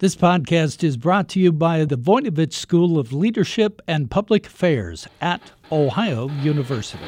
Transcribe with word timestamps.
This 0.00 0.16
podcast 0.16 0.82
is 0.82 0.96
brought 0.96 1.28
to 1.28 1.38
you 1.38 1.52
by 1.52 1.84
the 1.84 1.98
Voinovich 1.98 2.54
School 2.54 2.98
of 2.98 3.12
Leadership 3.12 3.82
and 3.86 4.10
Public 4.10 4.46
Affairs 4.46 5.06
at 5.20 5.52
Ohio 5.70 6.30
University. 6.40 7.04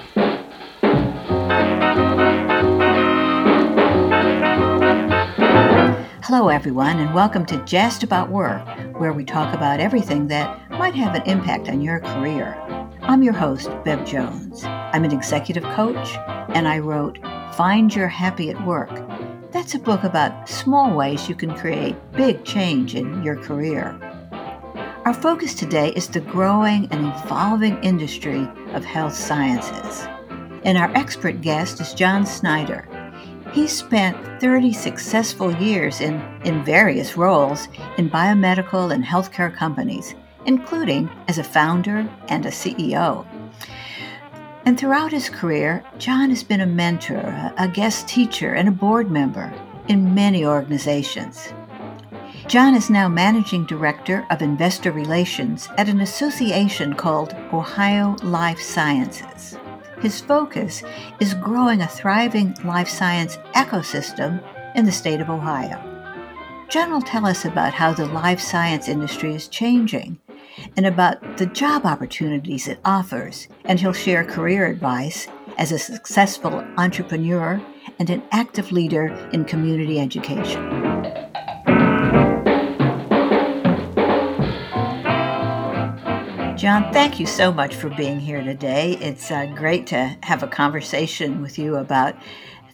Hello, 6.23 6.49
everyone, 6.49 6.99
and 6.99 7.15
welcome 7.15 7.47
to 7.47 7.65
Jazzed 7.65 8.05
About 8.05 8.29
Work, 8.29 8.63
where 9.01 9.15
we 9.15 9.25
talk 9.25 9.55
about 9.55 9.81
everything 9.81 10.27
that 10.27 10.71
might 10.73 10.95
have 10.95 11.15
an 11.15 11.23
impact 11.23 11.71
on 11.71 11.81
your 11.81 12.01
career. 12.01 12.55
I'm 13.01 13.23
your 13.23 13.33
host, 13.33 13.71
Bev 13.87 14.07
Jones. 14.07 14.65
I'm 14.65 15.05
an 15.05 15.13
executive 15.13 15.65
coach, 15.65 16.15
and 16.55 16.69
I 16.69 16.79
wrote 16.79 17.19
Find 17.55 17.95
Your 17.95 18.09
Happy 18.09 18.51
at 18.51 18.67
Work 18.67 18.91
that's 19.53 19.75
a 19.75 19.79
book 19.79 20.03
about 20.03 20.49
small 20.49 20.97
ways 20.97 21.29
you 21.29 21.35
can 21.35 21.55
create 21.55 21.95
big 22.13 22.43
change 22.43 22.95
in 22.95 23.23
your 23.23 23.37
career. 23.37 23.99
Our 25.05 25.13
focus 25.13 25.55
today 25.55 25.91
is 25.91 26.09
the 26.09 26.21
growing 26.21 26.89
and 26.91 27.07
evolving 27.07 27.83
industry 27.85 28.49
of 28.73 28.85
health 28.85 29.15
sciences. 29.15 30.07
And 30.65 30.79
our 30.79 30.91
expert 30.97 31.43
guest 31.43 31.81
is 31.81 31.93
John 31.93 32.25
Snyder. 32.25 32.89
He 33.53 33.67
spent 33.67 34.17
30 34.41 34.73
successful 34.73 35.55
years 35.57 36.01
in, 36.01 36.23
in 36.45 36.65
various 36.65 37.19
roles 37.19 37.69
in 37.99 38.09
biomedical 38.09 38.95
and 38.95 39.05
healthcare 39.05 39.55
companies, 39.55 40.15
including 40.47 41.11
as 41.29 41.37
a 41.37 41.45
founder 41.45 42.09
and 42.29 42.47
a 42.47 42.51
CEO. 42.51 43.27
And 44.65 44.79
throughout 44.79 45.11
his 45.11 45.29
career, 45.29 45.85
John 45.99 46.31
has 46.31 46.45
been 46.45 46.61
a 46.61 46.67
mentor, 46.67 47.53
a 47.59 47.67
guest 47.67 48.07
teacher, 48.07 48.55
and 48.55 48.69
a 48.69 48.73
board 48.73 49.11
member 49.11 49.53
in 49.89 50.15
many 50.15 50.45
organizations. 50.45 51.53
John 52.47 52.75
is 52.75 52.91
now 52.91 53.09
managing 53.09 53.67
director 53.67 54.27
of 54.31 54.41
investor 54.41 54.93
relations 54.93 55.69
at 55.79 55.89
an 55.89 56.01
association 56.01 56.95
called 56.95 57.35
Ohio 57.53 58.17
Life 58.23 58.61
Sciences. 58.61 59.59
His 60.01 60.21
focus 60.21 60.83
is 61.21 61.35
growing 61.35 61.83
a 61.83 61.89
thriving 61.89 62.55
life 62.65 62.89
science 62.89 63.39
ecosystem 63.55 64.43
in 64.75 64.85
the 64.85 64.93
state 64.93 65.21
of 65.21 65.31
Ohio. 65.31 65.81
John 66.69 66.91
will 66.91 67.03
tell 67.03 67.27
us 67.27 67.45
about 67.45 67.75
how 67.75 67.93
the 67.93 68.07
life 68.07 68.41
science 68.41 68.89
industry 68.89 69.35
is 69.35 69.47
changing 69.49 70.19
and 70.77 70.87
about 70.87 71.37
the 71.37 71.47
job 71.47 71.85
opportunities 71.87 72.69
it 72.69 72.79
offers, 72.85 73.49
and 73.65 73.81
he'll 73.81 73.93
share 73.93 74.25
career 74.25 74.67
advice 74.67 75.29
as 75.59 75.73
a 75.73 75.79
successful 75.79 76.65
entrepreneur 76.77 77.61
and 77.99 78.11
an 78.11 78.23
active 78.33 78.73
leader 78.73 79.09
in 79.33 79.45
community 79.45 80.01
education. 80.01 80.93
John, 86.57 86.93
thank 86.93 87.19
you 87.19 87.27
so 87.27 87.53
much 87.53 87.75
for 87.75 87.89
being 87.91 88.21
here 88.21 88.41
today. 88.41 88.97
It's 89.01 89.33
uh, 89.33 89.47
great 89.47 89.85
to 89.89 90.17
have 90.23 90.45
a 90.45 90.47
conversation 90.47 91.43
with 91.43 91.59
you 91.59 91.75
about 91.75 92.15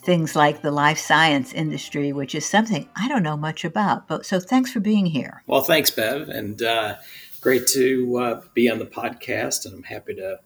things 0.02 0.36
like 0.36 0.60
the 0.60 0.70
life 0.70 0.98
science 0.98 1.54
industry, 1.54 2.12
which 2.12 2.34
is 2.34 2.44
something 2.44 2.86
I 2.96 3.08
don't 3.08 3.22
know 3.22 3.36
much 3.36 3.64
about. 3.64 4.06
But 4.06 4.26
so 4.26 4.40
thanks 4.40 4.70
for 4.70 4.80
being 4.80 5.06
here. 5.06 5.42
Well, 5.46 5.62
thanks, 5.62 5.90
Bev, 5.90 6.28
and 6.28 6.60
uh, 6.60 6.96
great 7.40 7.66
to 7.68 8.18
uh, 8.18 8.42
be 8.54 8.70
on 8.70 8.78
the 8.78 8.86
podcast, 8.86 9.64
and 9.64 9.74
I'm 9.74 9.82
happy 9.82 10.14
to 10.14 10.40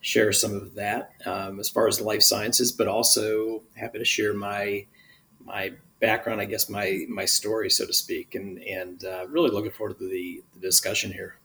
share 0.00 0.32
some 0.32 0.54
of 0.54 0.74
that 0.74 1.12
um, 1.26 1.58
as 1.58 1.68
far 1.68 1.88
as 1.88 2.00
life 2.00 2.22
sciences, 2.22 2.72
but 2.72 2.88
also 2.88 3.62
happy 3.74 3.98
to 3.98 4.04
share 4.04 4.34
my 4.34 4.86
my 5.44 5.72
background, 6.00 6.40
I 6.40 6.44
guess 6.44 6.68
my 6.68 7.04
my 7.08 7.24
story, 7.24 7.70
so 7.70 7.86
to 7.86 7.92
speak, 7.92 8.34
and 8.34 8.58
and 8.58 9.04
uh, 9.04 9.26
really 9.28 9.50
looking 9.50 9.72
forward 9.72 9.98
to 9.98 10.08
the, 10.08 10.42
the 10.54 10.60
discussion 10.60 11.12
here. 11.12 11.36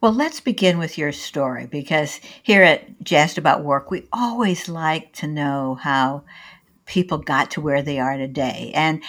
Well, 0.00 0.12
let's 0.12 0.40
begin 0.40 0.78
with 0.78 0.96
your 0.96 1.12
story 1.12 1.66
because 1.66 2.20
here 2.42 2.62
at 2.62 3.02
Jazzed 3.02 3.38
About 3.38 3.64
Work, 3.64 3.90
we 3.90 4.06
always 4.12 4.68
like 4.68 5.12
to 5.14 5.26
know 5.26 5.76
how 5.80 6.24
people 6.88 7.18
got 7.18 7.52
to 7.52 7.60
where 7.60 7.82
they 7.82 8.00
are 8.00 8.16
today. 8.16 8.72
And 8.74 9.02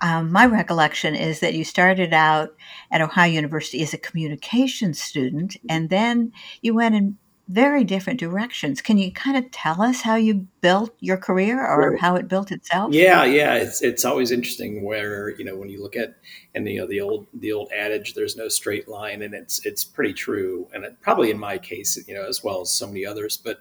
um, 0.00 0.32
my 0.32 0.46
recollection 0.46 1.14
is 1.14 1.40
that 1.40 1.54
you 1.54 1.64
started 1.64 2.14
out 2.14 2.54
at 2.90 3.02
Ohio 3.02 3.30
University 3.30 3.82
as 3.82 3.92
a 3.92 3.98
communications 3.98 5.02
student, 5.02 5.56
and 5.68 5.90
then 5.90 6.32
you 6.62 6.74
went 6.74 6.94
in 6.94 7.18
very 7.48 7.84
different 7.84 8.18
directions. 8.18 8.82
Can 8.82 8.98
you 8.98 9.12
kind 9.12 9.36
of 9.36 9.50
tell 9.52 9.80
us 9.80 10.02
how 10.02 10.16
you 10.16 10.46
built 10.60 10.94
your 10.98 11.16
career 11.16 11.64
or 11.64 11.96
how 11.96 12.16
it 12.16 12.26
built 12.26 12.50
itself? 12.50 12.92
Yeah, 12.92 13.24
yeah, 13.24 13.54
it's 13.54 13.82
it's 13.82 14.04
always 14.04 14.32
interesting 14.32 14.82
where 14.82 15.30
you 15.38 15.44
know 15.44 15.56
when 15.56 15.68
you 15.68 15.80
look 15.80 15.96
at 15.96 16.16
and 16.54 16.68
you 16.68 16.80
know 16.80 16.86
the 16.86 17.00
old 17.00 17.26
the 17.34 17.52
old 17.52 17.70
adage, 17.72 18.14
"There's 18.14 18.36
no 18.36 18.48
straight 18.48 18.88
line," 18.88 19.22
and 19.22 19.32
it's 19.32 19.64
it's 19.64 19.84
pretty 19.84 20.12
true, 20.12 20.66
and 20.74 20.84
it, 20.84 20.96
probably 21.00 21.30
in 21.30 21.38
my 21.38 21.58
case, 21.58 21.96
you 22.08 22.14
know, 22.14 22.26
as 22.26 22.42
well 22.42 22.62
as 22.62 22.70
so 22.70 22.86
many 22.88 23.06
others, 23.06 23.36
but 23.36 23.60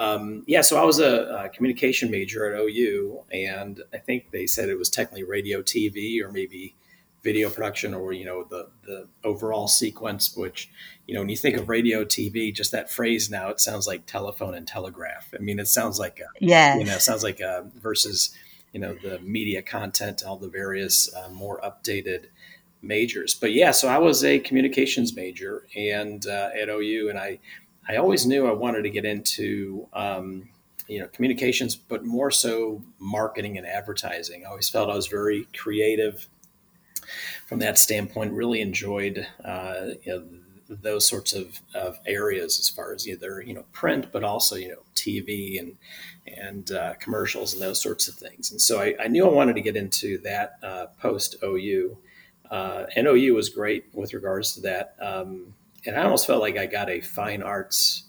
um, 0.00 0.44
yeah, 0.46 0.62
so 0.62 0.80
I 0.80 0.84
was 0.84 0.98
a, 0.98 1.44
a, 1.44 1.48
communication 1.50 2.10
major 2.10 2.50
at 2.50 2.58
OU, 2.58 3.22
and 3.32 3.82
I 3.92 3.98
think 3.98 4.30
they 4.30 4.46
said 4.46 4.70
it 4.70 4.78
was 4.78 4.88
technically 4.88 5.24
radio, 5.24 5.60
TV, 5.60 6.22
or 6.22 6.32
maybe 6.32 6.74
video 7.22 7.50
production, 7.50 7.94
or 7.94 8.12
you 8.12 8.24
know 8.24 8.44
the 8.44 8.68
the 8.84 9.08
overall 9.24 9.68
sequence. 9.68 10.36
Which 10.36 10.70
you 11.06 11.14
know 11.14 11.20
when 11.20 11.28
you 11.28 11.36
think 11.36 11.56
of 11.56 11.68
radio, 11.68 12.04
TV, 12.04 12.54
just 12.54 12.72
that 12.72 12.90
phrase 12.90 13.30
now, 13.30 13.48
it 13.48 13.60
sounds 13.60 13.86
like 13.86 14.06
telephone 14.06 14.54
and 14.54 14.66
telegraph. 14.66 15.32
I 15.34 15.42
mean, 15.42 15.58
it 15.58 15.68
sounds 15.68 15.98
like 15.98 16.20
yeah, 16.40 16.76
you 16.76 16.84
know, 16.84 16.98
sounds 16.98 17.22
like 17.22 17.40
a, 17.40 17.70
versus 17.76 18.30
you 18.72 18.80
know 18.80 18.94
the 18.94 19.18
media 19.20 19.62
content, 19.62 20.22
all 20.26 20.36
the 20.36 20.48
various 20.48 21.12
uh, 21.14 21.28
more 21.30 21.60
updated 21.60 22.26
majors. 22.82 23.34
But 23.34 23.52
yeah, 23.52 23.70
so 23.70 23.88
I 23.88 23.98
was 23.98 24.24
a 24.24 24.38
communications 24.38 25.14
major 25.14 25.66
and 25.76 26.26
uh, 26.26 26.50
at 26.54 26.68
OU, 26.68 27.10
and 27.10 27.18
I 27.18 27.38
I 27.88 27.96
always 27.96 28.26
knew 28.26 28.46
I 28.46 28.52
wanted 28.52 28.82
to 28.82 28.90
get 28.90 29.04
into 29.04 29.88
um, 29.92 30.48
you 30.88 31.00
know 31.00 31.08
communications, 31.08 31.76
but 31.76 32.04
more 32.04 32.30
so 32.30 32.82
marketing 32.98 33.58
and 33.58 33.66
advertising. 33.66 34.44
I 34.44 34.50
always 34.50 34.68
felt 34.68 34.90
I 34.90 34.94
was 34.94 35.06
very 35.06 35.46
creative 35.56 36.28
from 37.50 37.58
that 37.58 37.78
standpoint. 37.78 38.32
Really 38.32 38.60
enjoyed 38.60 39.26
uh, 39.44 39.88
you 40.04 40.12
know, 40.12 40.24
those 40.68 41.04
sorts 41.04 41.32
of, 41.32 41.60
of 41.74 41.98
areas 42.06 42.60
as 42.60 42.68
far 42.68 42.94
as 42.94 43.08
either 43.08 43.42
you 43.42 43.52
know 43.52 43.64
print, 43.72 44.06
but 44.12 44.22
also 44.22 44.54
you 44.54 44.68
know 44.68 44.82
TV 44.94 45.58
and 45.58 45.76
and 46.38 46.70
uh, 46.70 46.94
commercials 47.00 47.52
and 47.52 47.60
those 47.60 47.82
sorts 47.82 48.06
of 48.06 48.14
things. 48.14 48.52
And 48.52 48.60
so 48.60 48.80
I, 48.80 48.94
I 49.00 49.08
knew 49.08 49.26
I 49.26 49.32
wanted 49.32 49.56
to 49.56 49.62
get 49.62 49.76
into 49.76 50.18
that 50.18 50.58
uh, 50.62 50.86
post 51.00 51.34
OU. 51.42 51.98
Uh, 52.48 52.86
and 52.94 53.08
OU 53.08 53.34
was 53.34 53.48
great 53.48 53.86
with 53.92 54.14
regards 54.14 54.54
to 54.54 54.60
that. 54.60 54.94
Um, 55.00 55.54
and 55.86 55.96
I 55.96 56.04
almost 56.04 56.26
felt 56.26 56.40
like 56.40 56.56
I 56.56 56.66
got 56.66 56.88
a 56.88 57.00
fine 57.00 57.42
arts 57.42 58.04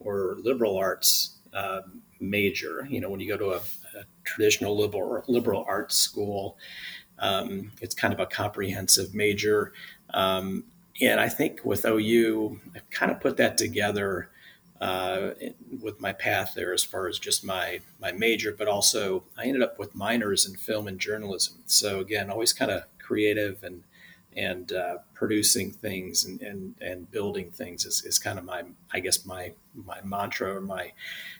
or 0.00 0.36
liberal 0.42 0.76
arts 0.76 1.36
uh, 1.52 1.82
major. 2.18 2.86
You 2.90 3.00
know, 3.00 3.08
when 3.08 3.20
you 3.20 3.28
go 3.28 3.36
to 3.36 3.52
a, 3.52 3.60
a 3.98 4.04
traditional 4.24 4.76
liberal 4.76 5.22
liberal 5.28 5.64
arts 5.68 5.96
school, 5.96 6.56
um, 7.20 7.72
it's 7.80 7.94
kind 7.94 8.12
of 8.12 8.20
a 8.20 8.26
comprehensive 8.26 9.14
major. 9.14 9.72
Um, 10.12 10.64
and 11.00 11.20
I 11.20 11.28
think 11.28 11.60
with 11.64 11.84
OU, 11.84 12.60
I 12.74 12.80
kind 12.90 13.12
of 13.12 13.20
put 13.20 13.36
that 13.36 13.56
together 13.56 14.30
uh, 14.80 15.30
with 15.80 16.00
my 16.00 16.12
path 16.12 16.52
there 16.56 16.72
as 16.72 16.82
far 16.82 17.06
as 17.06 17.18
just 17.18 17.44
my 17.44 17.80
my 18.00 18.12
major, 18.12 18.54
but 18.56 18.66
also 18.66 19.24
I 19.36 19.44
ended 19.44 19.62
up 19.62 19.78
with 19.78 19.94
minors 19.94 20.46
in 20.46 20.54
film 20.56 20.88
and 20.88 20.98
journalism. 20.98 21.58
So 21.66 22.00
again, 22.00 22.30
always 22.30 22.52
kind 22.54 22.70
of 22.70 22.84
creative 22.98 23.62
and 23.62 23.84
and 24.36 24.72
uh, 24.72 24.98
producing 25.12 25.72
things 25.72 26.24
and, 26.24 26.40
and, 26.40 26.74
and 26.80 27.10
building 27.10 27.50
things 27.50 27.84
is, 27.84 28.04
is 28.04 28.18
kind 28.18 28.38
of 28.38 28.44
my 28.44 28.62
I 28.92 29.00
guess 29.00 29.26
my 29.26 29.52
my 29.74 30.00
mantra 30.02 30.56
or 30.56 30.60
my 30.62 30.92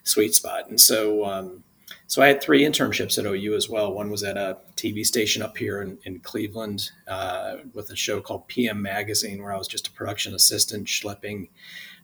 sweet 0.03 0.35
spot. 0.35 0.69
And 0.69 0.79
so 0.81 1.25
um, 1.25 1.65
so 2.07 2.23
I 2.23 2.29
had 2.29 2.43
three 2.43 2.63
internships 2.63 3.19
at 3.19 3.27
OU 3.27 3.55
as 3.55 3.69
well. 3.69 3.93
One 3.93 4.11
was 4.11 4.23
at 4.23 4.37
a 4.37 4.59
TV 4.77 5.05
station 5.05 5.43
up 5.43 5.57
here 5.57 5.83
in, 5.83 5.99
in 6.05 6.21
Cleveland 6.21 6.91
uh, 7.09 7.57
with 7.75 7.91
a 7.91 7.97
show 7.97 8.21
called 8.21 8.49
PM 8.49 8.83
Magazine, 8.83 9.43
where 9.43 9.53
I 9.53 9.59
was 9.59 9.69
just 9.69 9.89
a 9.89 9.93
production 9.93 10.35
assistant, 10.35 10.87
schlepping 10.87 11.49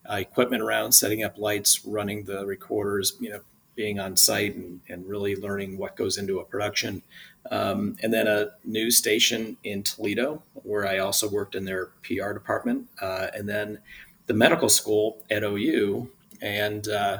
uh, 0.09 0.15
equipment 0.15 0.63
around, 0.63 0.93
setting 0.93 1.25
up 1.25 1.39
lights, 1.39 1.85
running 1.85 2.25
the 2.25 2.47
recorders, 2.47 3.17
you 3.21 3.31
know, 3.31 3.41
being 3.75 4.01
on 4.01 4.17
site 4.17 4.55
and, 4.57 4.81
and 4.89 5.07
really 5.07 5.37
learning 5.37 5.77
what 5.77 5.97
goes 5.97 6.17
into 6.17 6.39
a 6.39 6.45
production 6.45 7.03
um, 7.51 7.97
and 8.03 8.13
then 8.13 8.27
a 8.27 8.51
news 8.65 8.97
station 8.97 9.57
in 9.65 9.83
Toledo, 9.83 10.43
where 10.55 10.87
I 10.87 10.99
also 10.99 11.29
worked 11.29 11.55
in 11.55 11.65
their 11.65 11.87
PR 12.03 12.33
department, 12.33 12.89
uh, 13.01 13.29
and 13.35 13.49
then 13.49 13.79
the 14.27 14.35
medical 14.35 14.69
school 14.69 15.23
at 15.31 15.45
OU, 15.45 16.11
and 16.43 16.89
uh, 16.89 17.19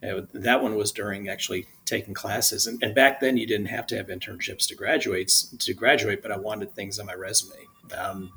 that 0.00 0.62
one 0.62 0.76
was 0.76 0.92
during 0.92 1.28
actually 1.28 1.66
taking 1.86 2.12
classes. 2.12 2.66
And, 2.66 2.82
and, 2.82 2.94
back 2.94 3.20
then, 3.20 3.36
you 3.36 3.46
didn't 3.46 3.66
have 3.66 3.86
to 3.88 3.96
have 3.96 4.08
internships 4.08 4.68
to 4.68 4.74
graduate 4.74 5.32
to 5.58 5.74
graduate, 5.74 6.22
but 6.22 6.30
I 6.30 6.36
wanted 6.36 6.74
things 6.74 6.98
on 6.98 7.06
my 7.06 7.14
resume, 7.14 7.56
um, 7.96 8.32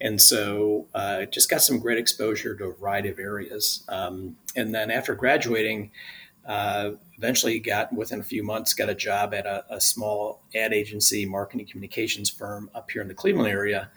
and 0.00 0.20
so 0.20 0.86
uh, 0.94 1.24
just 1.24 1.50
got 1.50 1.62
some 1.62 1.78
great 1.78 1.98
exposure 1.98 2.54
to 2.54 2.66
a 2.66 2.74
variety 2.74 3.08
of 3.08 3.18
areas. 3.18 3.84
Um, 3.88 4.36
and 4.54 4.74
then 4.74 4.90
after 4.90 5.14
graduating. 5.14 5.90
uh, 6.44 6.90
eventually 7.18 7.60
got 7.60 7.92
within 7.92 8.18
a 8.18 8.24
few 8.24 8.42
months 8.42 8.74
got 8.74 8.88
a 8.88 8.94
job 8.96 9.32
at 9.32 9.46
a, 9.46 9.64
a, 9.70 9.80
small 9.80 10.42
ad 10.56 10.72
agency 10.72 11.24
marketing 11.24 11.64
communications 11.64 12.28
firm 12.28 12.68
up 12.74 12.90
here 12.90 13.00
in 13.00 13.06
the 13.06 13.14
cleveland 13.14 13.48
area 13.48 13.88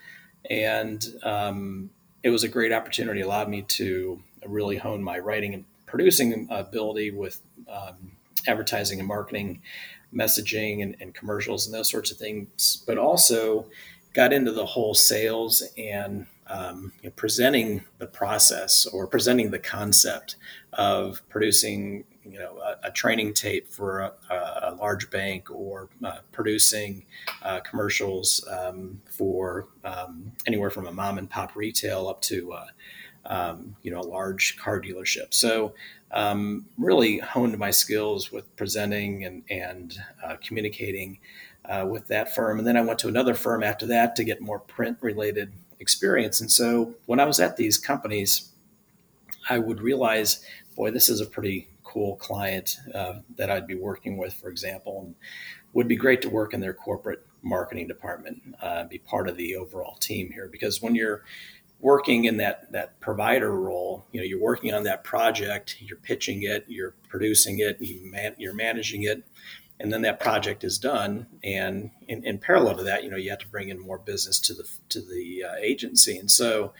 and 0.49 1.07
um, 1.23 1.89
it 2.21 2.29
was 2.29 2.43
a 2.43 2.47
great 2.47 2.71
opportunity 2.71 3.21
allowed 3.21 3.49
me 3.49 3.61
to 3.63 4.21
really 4.45 4.77
hone 4.77 5.01
my 5.01 5.17
writing 5.19 5.53
and 5.53 5.65
producing 5.85 6.47
ability 6.49 7.11
with 7.11 7.41
um, 7.69 8.11
advertising 8.47 8.99
and 8.99 9.07
marketing 9.07 9.61
messaging 10.13 10.81
and, 10.81 10.95
and, 10.99 11.13
commercials 11.13 11.65
and 11.65 11.73
those 11.73 11.89
sorts 11.89 12.11
of 12.11 12.17
things 12.17 12.83
but 12.87 12.97
also 12.97 13.65
got 14.13 14.31
into 14.31 14.51
the 14.51 14.65
whole 14.65 14.93
sales 14.93 15.63
and 15.77 16.25
um, 16.47 16.93
you 17.01 17.09
know, 17.09 17.13
presenting 17.15 17.83
the 17.97 18.05
process 18.05 18.85
or 18.85 19.07
presenting 19.07 19.51
the 19.51 19.59
concept 19.59 20.35
of 20.73 21.21
producing 21.29 22.05
you 22.23 22.39
know 22.39 22.57
a, 22.57 22.87
a 22.87 22.91
training 22.91 23.33
tape 23.33 23.71
for 23.71 23.99
a, 23.99 24.11
a 24.29 24.75
large 24.79 25.09
bank 25.09 25.49
or 25.49 25.89
uh, 26.03 26.19
producing 26.31 27.05
uh, 27.43 27.59
commercials 27.61 28.45
um, 28.49 29.01
for 29.05 29.67
um, 29.83 30.31
anywhere 30.45 30.69
from 30.69 30.87
a 30.87 30.91
mom 30.91 31.17
and 31.17 31.29
pop 31.29 31.55
retail 31.55 32.07
up 32.07 32.21
to 32.21 32.53
uh, 32.53 32.65
um, 33.25 33.75
you 33.83 33.91
know 33.91 33.99
a 33.99 34.07
large 34.07 34.57
car 34.57 34.79
dealership. 34.81 35.33
So 35.33 35.73
um, 36.11 36.65
really 36.77 37.19
honed 37.19 37.57
my 37.57 37.71
skills 37.71 38.31
with 38.31 38.55
presenting 38.55 39.25
and 39.25 39.43
and 39.49 39.97
uh, 40.23 40.35
communicating 40.45 41.19
uh, 41.65 41.85
with 41.89 42.07
that 42.07 42.35
firm, 42.35 42.59
and 42.59 42.67
then 42.67 42.77
I 42.77 42.81
went 42.81 42.99
to 42.99 43.07
another 43.07 43.33
firm 43.33 43.63
after 43.63 43.85
that 43.87 44.15
to 44.17 44.23
get 44.23 44.41
more 44.41 44.59
print 44.59 44.97
related 45.01 45.51
experience. 45.79 46.41
And 46.41 46.51
so 46.51 46.93
when 47.05 47.19
I 47.19 47.25
was 47.25 47.39
at 47.39 47.57
these 47.57 47.77
companies, 47.77 48.51
I 49.49 49.59
would 49.59 49.81
realize, 49.81 50.43
boy, 50.75 50.91
this 50.91 51.09
is 51.09 51.21
a 51.21 51.25
pretty 51.25 51.67
cool 51.83 52.15
client 52.17 52.77
uh, 52.93 53.19
that 53.37 53.49
I'd 53.49 53.67
be 53.67 53.75
working 53.75 54.17
with, 54.17 54.33
for 54.33 54.49
example, 54.49 55.01
and 55.05 55.15
would 55.73 55.87
be 55.87 55.95
great 55.95 56.21
to 56.21 56.29
work 56.29 56.53
in 56.53 56.59
their 56.59 56.73
corporate 56.73 57.25
marketing 57.41 57.87
department, 57.87 58.41
uh, 58.61 58.85
be 58.85 58.97
part 58.97 59.29
of 59.29 59.37
the 59.37 59.55
overall 59.55 59.95
team 59.95 60.31
here. 60.31 60.47
Because 60.51 60.81
when 60.81 60.95
you're 60.95 61.23
working 61.79 62.25
in 62.25 62.37
that 62.37 62.71
that 62.71 62.99
provider 62.99 63.51
role, 63.51 64.05
you 64.11 64.19
know, 64.19 64.25
you're 64.25 64.41
working 64.41 64.73
on 64.73 64.83
that 64.83 65.03
project, 65.03 65.77
you're 65.79 65.97
pitching 65.97 66.43
it, 66.43 66.65
you're 66.67 66.95
producing 67.07 67.59
it, 67.59 67.79
you 67.81 68.09
man, 68.11 68.35
you're 68.37 68.53
managing 68.53 69.03
it, 69.03 69.23
and 69.79 69.91
then 69.91 70.01
that 70.01 70.19
project 70.19 70.63
is 70.63 70.77
done. 70.77 71.27
And 71.43 71.91
in, 72.07 72.23
in, 72.23 72.37
parallel 72.39 72.77
to 72.77 72.83
that, 72.83 73.03
you 73.03 73.09
know, 73.09 73.17
you 73.17 73.29
have 73.29 73.39
to 73.39 73.47
bring 73.47 73.69
in 73.69 73.79
more 73.79 73.97
business 73.97 74.39
to 74.41 74.53
the 74.53 74.67
to 74.89 75.01
the 75.01 75.43
uh, 75.43 75.55
agency, 75.59 76.17
and 76.17 76.29
so. 76.29 76.73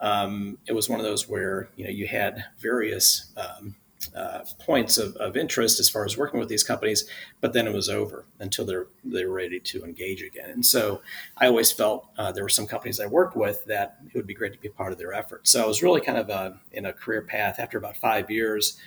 Um, 0.00 0.58
it 0.68 0.74
was 0.74 0.88
one 0.88 1.00
of 1.00 1.04
those 1.04 1.28
where 1.28 1.70
you 1.74 1.82
know 1.82 1.90
you 1.90 2.06
had 2.06 2.44
various 2.60 3.32
um, 3.36 3.74
uh, 4.14 4.40
points 4.60 4.96
of, 4.96 5.16
of 5.16 5.36
interest 5.36 5.80
as 5.80 5.90
far 5.90 6.04
as 6.04 6.16
working 6.16 6.38
with 6.38 6.48
these 6.48 6.62
companies, 6.62 7.04
but 7.40 7.52
then 7.52 7.66
it 7.66 7.72
was 7.72 7.88
over 7.88 8.24
until 8.38 8.64
they're 8.64 8.86
they're 9.04 9.28
ready 9.28 9.58
to 9.58 9.84
engage 9.84 10.22
again. 10.22 10.50
And 10.50 10.64
so 10.64 11.02
I 11.36 11.46
always 11.46 11.72
felt 11.72 12.08
uh, 12.16 12.32
there 12.32 12.44
were 12.44 12.48
some 12.48 12.66
companies 12.66 13.00
I 13.00 13.06
worked 13.06 13.36
with 13.36 13.64
that 13.66 13.98
it 14.06 14.16
would 14.16 14.26
be 14.26 14.34
great 14.34 14.52
to 14.52 14.58
be 14.58 14.68
part 14.68 14.92
of 14.92 14.98
their 14.98 15.12
effort. 15.12 15.48
So 15.48 15.62
I 15.62 15.66
was 15.66 15.82
really 15.82 16.00
kind 16.00 16.18
of 16.18 16.28
a, 16.28 16.32
uh, 16.32 16.56
in 16.72 16.86
a 16.86 16.92
career 16.92 17.22
path 17.22 17.58
after 17.58 17.76
about 17.76 17.96
five 17.96 18.30
years 18.30 18.78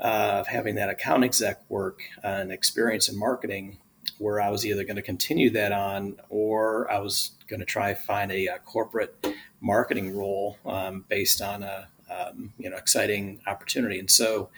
uh, 0.00 0.40
of 0.40 0.46
having 0.46 0.74
that 0.76 0.90
account 0.90 1.24
exec 1.24 1.62
work 1.68 2.02
and 2.22 2.52
experience 2.52 3.08
in 3.08 3.18
marketing, 3.18 3.78
where 4.18 4.40
I 4.40 4.50
was 4.50 4.64
either 4.66 4.84
going 4.84 4.96
to 4.96 5.02
continue 5.02 5.50
that 5.50 5.72
on 5.72 6.16
or 6.28 6.90
I 6.90 6.98
was 7.00 7.32
going 7.48 7.60
to 7.60 7.66
try 7.66 7.94
find 7.94 8.30
a, 8.30 8.46
a 8.46 8.58
corporate 8.58 9.26
marketing 9.60 10.14
role 10.14 10.58
um, 10.66 11.04
based 11.08 11.40
on 11.40 11.62
a 11.62 11.88
um, 12.10 12.52
you 12.58 12.70
know 12.70 12.76
exciting 12.76 13.40
opportunity. 13.46 13.98
And 13.98 14.10
so 14.10 14.50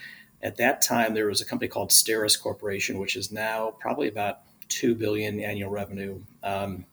at 0.42 0.56
that 0.56 0.82
time 0.82 1.14
there 1.14 1.26
was 1.26 1.40
a 1.40 1.44
company 1.44 1.68
called 1.68 1.90
Steris 1.90 2.40
Corporation, 2.40 2.98
which 2.98 3.16
is 3.16 3.30
now 3.30 3.74
probably 3.78 4.08
about 4.08 4.40
two 4.68 4.94
billion 4.94 5.40
annual 5.40 5.70
revenue. 5.70 6.20
Um, 6.42 6.86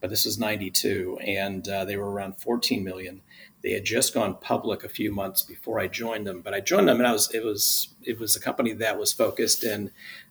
but 0.00 0.10
this 0.10 0.24
was 0.24 0.38
92 0.38 1.18
and 1.24 1.68
uh, 1.68 1.84
they 1.84 1.96
were 1.96 2.10
around 2.10 2.36
14 2.36 2.84
million 2.84 3.22
they 3.62 3.72
had 3.72 3.84
just 3.84 4.14
gone 4.14 4.36
public 4.36 4.84
a 4.84 4.88
few 4.88 5.12
months 5.12 5.42
before 5.42 5.80
i 5.80 5.86
joined 5.86 6.26
them 6.26 6.40
but 6.40 6.54
i 6.54 6.60
joined 6.60 6.88
them 6.88 6.98
and 6.98 7.06
i 7.06 7.12
was 7.12 7.32
it 7.34 7.44
was 7.44 7.88
it 8.02 8.18
was 8.18 8.36
a 8.36 8.40
company 8.40 8.72
that 8.72 8.98
was 8.98 9.12
focused 9.12 9.64
in 9.64 9.90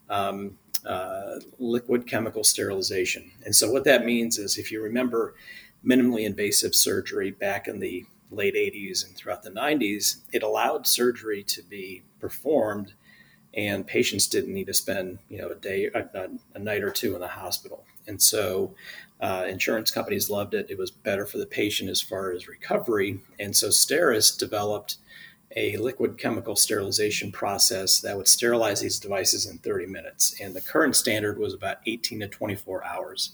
um, 0.09 0.57
uh, 0.85 1.39
liquid 1.57 2.07
chemical 2.07 2.43
sterilization 2.43 3.31
and 3.43 3.55
so 3.55 3.71
what 3.71 3.83
that 3.83 4.05
means 4.05 4.37
is 4.37 4.57
if 4.57 4.71
you 4.71 4.81
remember 4.81 5.35
minimally 5.85 6.25
invasive 6.25 6.75
surgery 6.75 7.31
back 7.31 7.67
in 7.67 7.79
the 7.79 8.05
late 8.35 8.55
80s 8.55 9.05
and 9.05 9.15
throughout 9.15 9.43
the 9.43 9.51
90s, 9.51 10.17
it 10.33 10.43
allowed 10.43 10.87
surgery 10.87 11.43
to 11.43 11.63
be 11.63 12.03
performed 12.19 12.93
and 13.55 13.87
patients 13.87 14.27
didn't 14.27 14.53
need 14.53 14.67
to 14.67 14.73
spend 14.73 15.17
you 15.29 15.37
know 15.37 15.49
a 15.49 15.55
day 15.55 15.89
a, 15.93 16.29
a 16.53 16.59
night 16.59 16.83
or 16.83 16.91
two 16.91 17.15
in 17.15 17.21
the 17.21 17.27
hospital. 17.27 17.85
And 18.07 18.21
so 18.21 18.75
uh, 19.21 19.45
insurance 19.47 19.91
companies 19.91 20.29
loved 20.29 20.53
it. 20.53 20.67
It 20.69 20.77
was 20.77 20.91
better 20.91 21.25
for 21.25 21.37
the 21.37 21.45
patient 21.45 21.89
as 21.89 22.01
far 22.01 22.31
as 22.31 22.47
recovery. 22.47 23.21
And 23.39 23.55
so 23.55 23.69
steris 23.69 24.37
developed 24.37 24.97
a 25.55 25.77
liquid 25.77 26.17
chemical 26.17 26.55
sterilization 26.55 27.31
process 27.31 28.01
that 28.01 28.17
would 28.17 28.27
sterilize 28.27 28.81
these 28.81 28.99
devices 28.99 29.45
in 29.45 29.57
30 29.59 29.85
minutes. 29.85 30.35
And 30.41 30.53
the 30.53 30.61
current 30.61 30.95
standard 30.95 31.37
was 31.37 31.53
about 31.53 31.77
18 31.85 32.19
to 32.19 32.27
24 32.27 32.83
hours. 32.83 33.31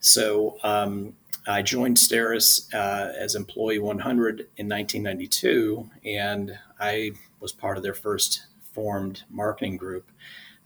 So 0.00 0.58
um, 0.62 1.14
I 1.46 1.62
joined 1.62 1.96
Steris 1.96 2.72
uh, 2.72 3.12
as 3.18 3.34
employee 3.34 3.80
100 3.80 4.40
in 4.56 4.68
1992, 4.68 5.90
and 6.04 6.56
I 6.78 7.12
was 7.40 7.52
part 7.52 7.76
of 7.76 7.82
their 7.82 7.94
first 7.94 8.46
formed 8.72 9.24
marketing 9.28 9.76
group, 9.76 10.08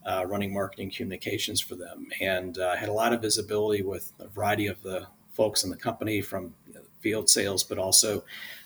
uh, 0.05 0.27
running 0.27 0.53
marketing 0.53 0.91
communications 0.91 1.63
for 1.63 1.77
them, 1.77 2.09
and 2.21 2.59
uh, 2.59 2.77
had 2.77 2.91
a 2.91 2.93
lot 2.93 3.15
of 3.15 3.23
visibility 3.23 3.83
with 3.83 4.13
a 4.21 4.29
variety 4.29 4.67
of 4.67 4.83
the 4.83 5.07
folks 5.33 5.65
in 5.65 5.71
the 5.71 5.77
company 5.77 6.21
from 6.21 6.55
you 6.69 6.75
know, 6.75 6.83
field 7.01 7.31
sales, 7.31 7.65
but 7.65 7.79
also 7.79 8.19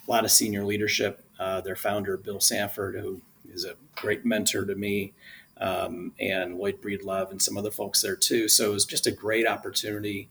a 0.06 0.10
lot 0.10 0.24
of 0.24 0.32
senior 0.32 0.64
leadership. 0.64 1.24
Uh, 1.38 1.60
their 1.60 1.76
founder, 1.76 2.16
Bill 2.16 2.40
Sanford, 2.40 2.96
who 2.96 3.20
is 3.52 3.64
a 3.64 3.76
great 3.94 4.24
mentor 4.24 4.64
to 4.64 4.74
me, 4.74 5.12
um, 5.58 6.12
and 6.18 6.58
Lloyd 6.58 6.82
Breedlove, 6.82 7.30
and 7.30 7.40
some 7.40 7.56
other 7.56 7.70
folks 7.70 8.02
there 8.02 8.16
too. 8.16 8.48
So 8.48 8.70
it 8.70 8.74
was 8.74 8.84
just 8.84 9.06
a 9.06 9.12
great 9.12 9.46
opportunity 9.46 10.28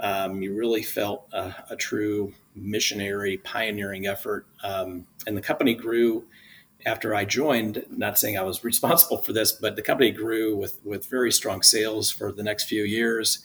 um, 0.00 0.42
you 0.42 0.54
really 0.54 0.82
felt 0.82 1.28
a, 1.32 1.54
a, 1.70 1.76
true 1.76 2.32
missionary, 2.54 3.36
pioneering 3.36 4.06
effort. 4.06 4.46
Um, 4.62 5.06
and 5.26 5.36
the 5.36 5.42
company 5.42 5.74
grew 5.74 6.24
after 6.86 7.14
I 7.14 7.26
joined. 7.26 7.84
Not 7.90 8.18
saying 8.18 8.38
I 8.38 8.42
was 8.42 8.64
responsible 8.64 9.18
for 9.18 9.32
this, 9.32 9.52
but 9.52 9.76
the 9.76 9.82
company 9.82 10.10
grew 10.10 10.56
with 10.56 10.80
with 10.84 11.06
very 11.06 11.30
strong 11.30 11.62
sales 11.62 12.10
for 12.10 12.32
the 12.32 12.42
next 12.42 12.64
few 12.64 12.82
years. 12.82 13.40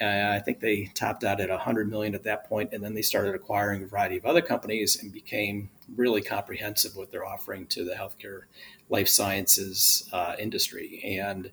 Uh, 0.00 0.32
I 0.34 0.40
think 0.40 0.60
they 0.60 0.90
topped 0.94 1.22
out 1.22 1.40
at 1.40 1.50
100 1.50 1.88
million 1.88 2.14
at 2.14 2.24
that 2.24 2.48
point, 2.48 2.70
and 2.72 2.82
then 2.82 2.94
they 2.94 3.02
started 3.02 3.34
acquiring 3.34 3.84
a 3.84 3.86
variety 3.86 4.16
of 4.16 4.26
other 4.26 4.42
companies 4.42 5.00
and 5.00 5.12
became 5.12 5.70
really 5.96 6.20
comprehensive 6.20 6.96
with 6.96 7.10
their 7.10 7.24
offering 7.24 7.66
to 7.68 7.84
the 7.84 7.92
healthcare 7.92 8.42
life 8.88 9.08
sciences 9.08 10.08
uh, 10.12 10.34
industry. 10.38 11.00
And 11.04 11.50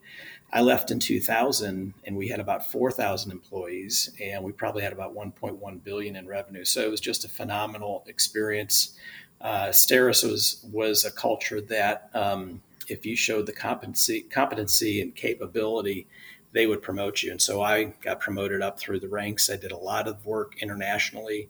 I 0.54 0.62
left 0.62 0.92
in 0.92 1.00
2000 1.00 1.94
and 2.04 2.18
we 2.18 2.28
had 2.28 2.40
about 2.40 2.70
4,000 2.70 3.32
employees 3.32 4.12
and 4.22 4.44
we 4.44 4.52
probably 4.52 4.84
had 4.84 4.92
about 4.92 5.16
1.1 5.16 5.84
billion 5.84 6.16
in 6.16 6.28
revenue. 6.28 6.66
So 6.66 6.82
it 6.82 6.92
was 6.92 7.00
just 7.00 7.24
a 7.24 7.30
phenomenal 7.30 8.04
experience. 8.08 8.98
Uh, 9.40 9.68
Steris 9.68 10.30
was, 10.30 10.66
was 10.72 11.06
a 11.06 11.12
culture 11.12 11.62
that 11.62 12.10
um, 12.14 12.62
if 12.90 13.06
you 13.06 13.16
showed 13.16 13.46
the 13.46 13.54
competency, 13.54 14.22
competency 14.22 15.02
and 15.02 15.16
capability, 15.16 16.08
they 16.54 16.68
would 16.68 16.82
promote 16.82 17.24
you. 17.24 17.32
And 17.32 17.42
so 17.42 17.62
I 17.62 17.94
got 18.02 18.20
promoted 18.20 18.62
up 18.62 18.80
through 18.80 19.00
the 19.00 19.08
ranks. 19.08 19.50
I 19.50 19.56
did 19.56 19.72
a 19.72 19.78
lot 19.78 20.08
of 20.08 20.26
work 20.26 20.62
internationally, 20.62 21.50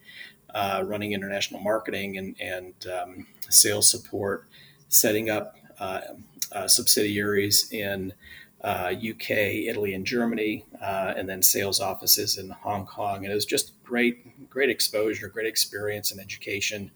uh, 0.53 0.84
running 0.86 1.13
international 1.13 1.60
marketing 1.62 2.17
and, 2.17 2.36
and 2.39 2.74
um, 2.88 3.27
sales 3.50 3.89
support, 3.89 4.48
setting 4.89 5.29
up 5.29 5.55
uh, 5.79 6.01
uh 6.51 6.67
subsidiaries 6.67 7.72
in 7.72 8.13
uh, 8.63 8.93
UK, 8.93 9.31
Italy, 9.31 9.93
and 9.93 10.05
Germany, 10.05 10.65
uh, 10.81 11.13
and 11.17 11.27
then 11.27 11.41
sales 11.41 11.79
offices 11.79 12.38
in 12.38 12.50
Hong 12.50 12.86
Kong. 12.86 13.24
And 13.24 13.31
it 13.31 13.36
was 13.36 13.46
just 13.46 13.81
great, 13.84 14.50
great 14.50 14.70
exposure, 14.70 15.29
great 15.29 15.48
experience 15.48 16.12
and 16.12 16.22
education. 16.22 16.91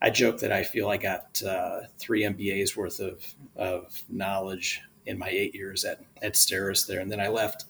I 0.00 0.10
joke 0.10 0.38
that 0.38 0.52
I 0.52 0.62
feel 0.62 0.88
I 0.88 0.96
got 0.96 1.42
uh, 1.42 1.80
three 1.98 2.22
MBAs 2.22 2.76
worth 2.76 3.00
of, 3.00 3.34
of 3.56 4.02
knowledge 4.08 4.80
in 5.06 5.18
my 5.18 5.28
eight 5.28 5.54
years 5.54 5.84
at, 5.84 6.00
at 6.22 6.34
Steris 6.34 6.86
there. 6.86 7.00
And 7.00 7.10
then 7.10 7.20
I 7.20 7.28
left 7.28 7.64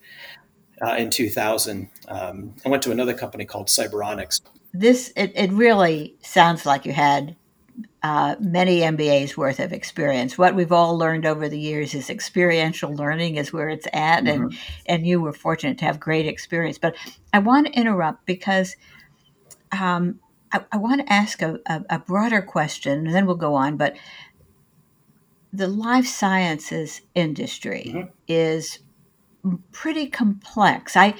uh, 0.81 0.95
in 0.95 1.09
2000. 1.09 1.89
Um, 2.07 2.55
I 2.65 2.69
went 2.69 2.83
to 2.83 2.91
another 2.91 3.13
company 3.13 3.45
called 3.45 3.67
Cyberonics. 3.67 4.41
This, 4.73 5.11
it, 5.15 5.31
it 5.35 5.51
really 5.51 6.15
sounds 6.21 6.65
like 6.65 6.85
you 6.85 6.93
had 6.93 7.35
uh, 8.01 8.35
many 8.39 8.79
MBAs 8.79 9.35
worth 9.35 9.59
of 9.59 9.73
experience. 9.73 10.37
What 10.37 10.55
we've 10.55 10.71
all 10.71 10.97
learned 10.97 11.25
over 11.25 11.49
the 11.49 11.59
years 11.59 11.93
is 11.93 12.09
experiential 12.09 12.95
learning 12.95 13.35
is 13.35 13.51
where 13.51 13.69
it's 13.69 13.87
at, 13.91 14.23
mm-hmm. 14.23 14.43
and 14.43 14.57
and 14.85 15.07
you 15.07 15.19
were 15.21 15.33
fortunate 15.33 15.77
to 15.79 15.85
have 15.85 15.99
great 15.99 16.25
experience. 16.25 16.77
But 16.77 16.95
I 17.33 17.39
want 17.39 17.67
to 17.67 17.73
interrupt 17.73 18.25
because 18.25 18.75
um, 19.71 20.19
I, 20.51 20.63
I, 20.71 20.77
want 20.77 21.05
to 21.05 21.13
ask 21.13 21.41
a, 21.41 21.59
a, 21.65 21.83
a 21.89 21.99
broader 21.99 22.41
question, 22.41 23.05
and 23.05 23.13
then 23.13 23.25
we'll 23.25 23.35
go 23.35 23.53
on. 23.55 23.75
But 23.75 23.97
the 25.51 25.67
life 25.67 26.07
sciences 26.07 27.01
industry 27.15 27.91
mm-hmm. 27.95 28.09
is 28.27 28.79
pretty 29.71 30.07
complex. 30.07 30.95
I 30.95 31.15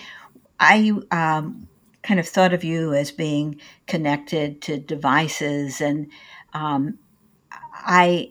I 0.59 0.91
um, 1.12 1.67
kind 2.03 2.19
of 2.19 2.27
thought 2.27 2.53
of 2.53 2.63
you 2.63 2.93
as 2.93 3.12
being 3.12 3.59
connected 3.88 4.62
to 4.63 4.77
devices, 4.77 5.81
and 5.81 6.12
um, 6.53 7.00
I, 7.74 8.29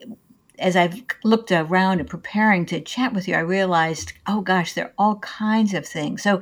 as 0.59 0.75
I've 0.75 1.03
looked 1.23 1.51
around 1.51 1.99
and 1.99 2.09
preparing 2.09 2.65
to 2.67 2.81
chat 2.81 3.13
with 3.13 3.27
you, 3.27 3.35
I 3.35 3.39
realized, 3.39 4.13
oh 4.27 4.41
gosh, 4.41 4.73
there 4.73 4.85
are 4.85 4.93
all 4.97 5.15
kinds 5.19 5.73
of 5.73 5.85
things. 5.85 6.21
So, 6.21 6.41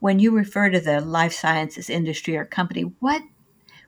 when 0.00 0.18
you 0.18 0.32
refer 0.32 0.68
to 0.68 0.80
the 0.80 1.00
life 1.00 1.32
sciences 1.32 1.88
industry 1.88 2.36
or 2.36 2.44
company, 2.44 2.82
what 3.00 3.22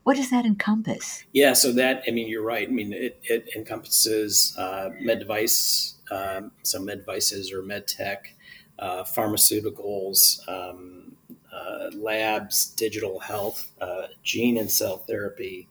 what 0.07 0.15
does 0.15 0.31
that 0.31 0.47
encompass? 0.47 1.25
Yeah, 1.33 1.53
so 1.53 1.73
that 1.73 2.05
I 2.07 2.13
mean, 2.13 2.29
you're 2.29 2.45
right. 2.45 2.69
I 2.69 2.71
mean, 2.71 2.93
it, 2.93 3.19
it 3.25 3.49
encompasses 3.57 4.55
uh, 4.57 4.91
med 5.01 5.19
device, 5.19 5.97
um, 6.13 6.53
so 6.63 6.79
med 6.79 6.99
devices 6.99 7.53
or 7.53 7.61
med 7.61 7.89
tech, 7.89 8.33
uh, 8.79 9.03
pharmaceuticals, 9.03 10.49
um, 10.49 11.17
uh, 11.53 11.91
labs, 11.93 12.67
digital 12.67 13.19
health, 13.19 13.73
uh, 13.81 14.07
gene 14.23 14.59
and 14.59 14.71
cell 14.71 14.99
therapy, 14.99 15.69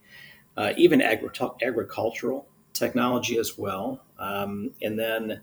uh, 0.58 0.74
even 0.76 1.02
agri- 1.02 1.30
agricultural 1.64 2.46
technology 2.74 3.38
as 3.38 3.58
well, 3.58 4.04
um, 4.20 4.72
and 4.82 5.00
then. 5.00 5.40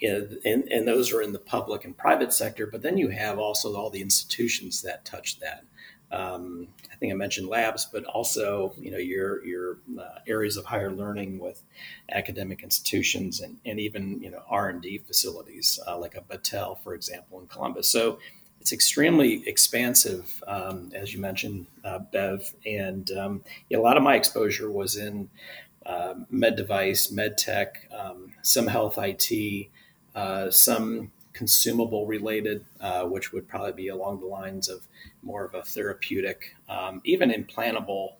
and, 0.00 0.68
and 0.70 0.86
those 0.86 1.12
are 1.12 1.22
in 1.22 1.32
the 1.32 1.40
public 1.40 1.84
and 1.84 1.98
private 1.98 2.32
sector, 2.32 2.68
but 2.68 2.82
then 2.82 2.96
you 2.96 3.08
have 3.08 3.36
also 3.36 3.74
all 3.74 3.90
the 3.90 4.00
institutions 4.00 4.80
that 4.82 5.04
touch 5.04 5.40
that. 5.40 5.64
Um, 6.10 6.68
I 6.92 6.96
think 6.96 7.12
I 7.12 7.16
mentioned 7.16 7.48
labs, 7.48 7.86
but 7.86 8.04
also 8.04 8.74
you 8.78 8.90
know 8.90 8.98
your 8.98 9.44
your 9.44 9.78
uh, 9.98 10.20
areas 10.26 10.56
of 10.56 10.64
higher 10.64 10.90
learning 10.90 11.38
with 11.38 11.62
academic 12.10 12.62
institutions 12.62 13.40
and, 13.40 13.58
and 13.66 13.78
even 13.78 14.20
you 14.22 14.30
know 14.30 14.42
R 14.48 14.68
and 14.70 14.80
D 14.80 14.98
facilities 14.98 15.78
uh, 15.86 15.98
like 15.98 16.14
a 16.14 16.22
Battelle, 16.22 16.82
for 16.82 16.94
example, 16.94 17.40
in 17.40 17.46
Columbus. 17.46 17.88
So 17.88 18.18
it's 18.60 18.72
extremely 18.72 19.46
expansive, 19.46 20.42
um, 20.46 20.90
as 20.94 21.14
you 21.14 21.20
mentioned, 21.20 21.66
uh, 21.84 22.00
Bev. 22.00 22.54
And 22.66 23.10
um, 23.12 23.44
yeah, 23.68 23.78
a 23.78 23.80
lot 23.80 23.96
of 23.96 24.02
my 24.02 24.16
exposure 24.16 24.70
was 24.70 24.96
in 24.96 25.28
uh, 25.86 26.14
med 26.30 26.56
device, 26.56 27.10
med 27.10 27.38
tech, 27.38 27.88
um, 27.98 28.32
some 28.42 28.66
health 28.66 28.98
IT, 28.98 29.68
uh, 30.14 30.50
some 30.50 31.12
consumable 31.38 32.04
related, 32.04 32.64
uh, 32.80 33.04
which 33.04 33.32
would 33.32 33.46
probably 33.46 33.70
be 33.70 33.88
along 33.88 34.18
the 34.18 34.26
lines 34.26 34.68
of 34.68 34.82
more 35.22 35.44
of 35.44 35.54
a 35.54 35.62
therapeutic, 35.62 36.56
um, 36.68 37.00
even 37.04 37.30
implantable 37.30 38.14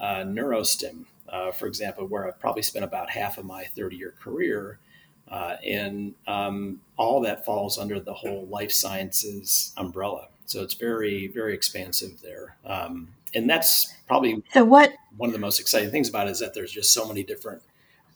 uh, 0.00 0.24
neurostim, 0.24 1.04
uh, 1.28 1.52
for 1.52 1.68
example, 1.68 2.04
where 2.04 2.26
I've 2.26 2.40
probably 2.40 2.62
spent 2.62 2.84
about 2.84 3.10
half 3.10 3.38
of 3.38 3.44
my 3.44 3.62
30 3.76 3.96
year 3.96 4.14
career. 4.20 4.80
Uh, 5.28 5.56
and 5.64 6.14
um, 6.26 6.80
all 6.98 7.20
that 7.20 7.44
falls 7.44 7.78
under 7.78 8.00
the 8.00 8.12
whole 8.12 8.44
life 8.46 8.72
sciences 8.72 9.72
umbrella. 9.76 10.26
So 10.46 10.62
it's 10.62 10.74
very, 10.74 11.28
very 11.28 11.54
expansive 11.54 12.20
there. 12.22 12.56
Um, 12.66 13.14
and 13.34 13.48
that's 13.48 13.94
probably 14.08 14.42
so 14.52 14.64
what 14.64 14.92
one 15.16 15.30
of 15.30 15.32
the 15.32 15.38
most 15.38 15.60
exciting 15.60 15.92
things 15.92 16.08
about 16.08 16.26
it 16.26 16.32
is 16.32 16.40
that 16.40 16.54
there's 16.54 16.72
just 16.72 16.92
so 16.92 17.06
many 17.06 17.22
different 17.22 17.62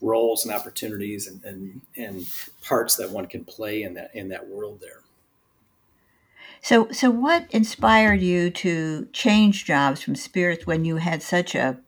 roles 0.00 0.45
and 0.45 0.55
opportunities 0.55 1.26
and, 1.26 1.43
and, 1.45 1.81
and 1.97 2.26
parts 2.62 2.97
that 2.97 3.11
one 3.11 3.26
can 3.26 3.45
play 3.45 3.83
in 3.83 3.95
that 3.95 4.11
in 4.14 4.28
that 4.28 4.49
world 4.49 4.81
there. 4.81 5.02
So, 6.61 6.90
so 6.90 7.11
what 7.11 7.47
inspired 7.50 8.21
you 8.21 8.50
to 8.50 9.09
change 9.12 9.64
jobs 9.64 10.02
from 10.02 10.14
Steris 10.14 10.67
when 10.67 10.85
you 10.85 10.97
had 10.97 11.23
such 11.23 11.55
a 11.55 11.78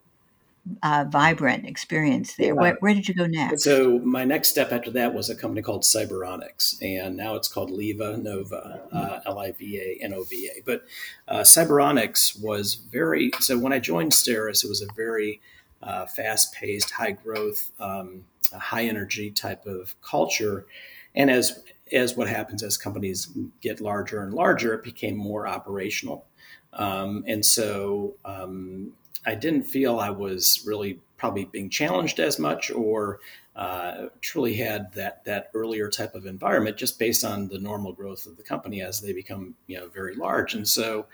uh, 0.83 1.05
vibrant 1.09 1.67
experience 1.67 2.37
there? 2.37 2.49
Yeah. 2.49 2.53
Where, 2.53 2.77
where, 2.81 2.95
did 2.95 3.09
you 3.09 3.15
go 3.15 3.27
next? 3.27 3.63
So, 3.63 3.99
my 4.01 4.25
next 4.25 4.51
step 4.51 4.73
after 4.73 4.91
that 4.93 5.15
was 5.15 5.29
a 5.29 5.35
company 5.35 5.63
called 5.63 5.83
Cyberonics, 5.83 6.81
and 6.83 7.17
now 7.17 7.35
it's 7.35 7.49
called 7.49 7.71
LivaNova, 7.71 8.81
uh, 8.93 9.21
L 9.27 9.39
I 9.39 9.53
V 9.53 9.79
A 9.79 10.05
N 10.05 10.15
O 10.15 10.23
V 10.25 10.51
A. 10.57 10.63
But 10.65 10.85
uh, 11.27 11.41
Cyberonics 11.41 12.41
was 12.41 12.75
very 12.75 13.33
so 13.41 13.59
when 13.59 13.73
I 13.73 13.79
joined 13.79 14.13
Steris, 14.13 14.65
it 14.65 14.69
was 14.69 14.83
a 14.83 14.93
very 14.95 15.41
uh, 15.83 16.07
fast 16.07 16.55
paced, 16.55 16.91
high 16.91 17.13
growth, 17.13 17.71
um, 17.81 18.25
high 18.53 18.85
energy 18.85 19.31
type 19.31 19.67
of 19.67 20.01
culture. 20.03 20.67
And 21.15 21.31
as 21.31 21.63
as 21.93 22.17
what 22.17 22.29
happens 22.29 22.63
as 22.63 22.77
companies 22.77 23.29
get 23.61 23.81
larger 23.81 24.23
and 24.23 24.33
larger, 24.33 24.75
it 24.75 24.85
became 24.85 25.17
more 25.17 25.49
operational. 25.49 26.25
Um, 26.73 27.25
and 27.27 27.45
so 27.45 28.15
um, 28.25 28.93
I 29.27 29.35
didn't 29.35 29.65
feel 29.65 29.99
I 29.99 30.11
was 30.11 30.63
really 30.65 31.01
probably 31.17 31.45
being 31.45 31.69
challenged 31.69 32.21
as 32.21 32.39
much 32.39 32.71
or 32.71 33.21
uh, 33.57 34.07
truly 34.21 34.55
had 34.55 34.93
that 34.95 35.25
that 35.25 35.51
earlier 35.53 35.91
type 35.91 36.15
of 36.15 36.25
environment 36.27 36.77
just 36.77 36.99
based 36.99 37.25
on 37.25 37.49
the 37.49 37.59
normal 37.59 37.93
growth 37.93 38.27
of 38.27 38.37
the 38.37 38.43
company 38.43 38.81
as 38.81 39.01
they 39.01 39.13
become 39.13 39.55
you 39.67 39.79
know 39.79 39.89
very 39.89 40.15
large. 40.15 40.55
And 40.55 40.67
so 40.67 41.07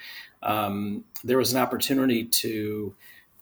um, 0.42 1.04
there 1.24 1.38
was 1.38 1.52
an 1.52 1.60
opportunity 1.60 2.24
to 2.24 2.94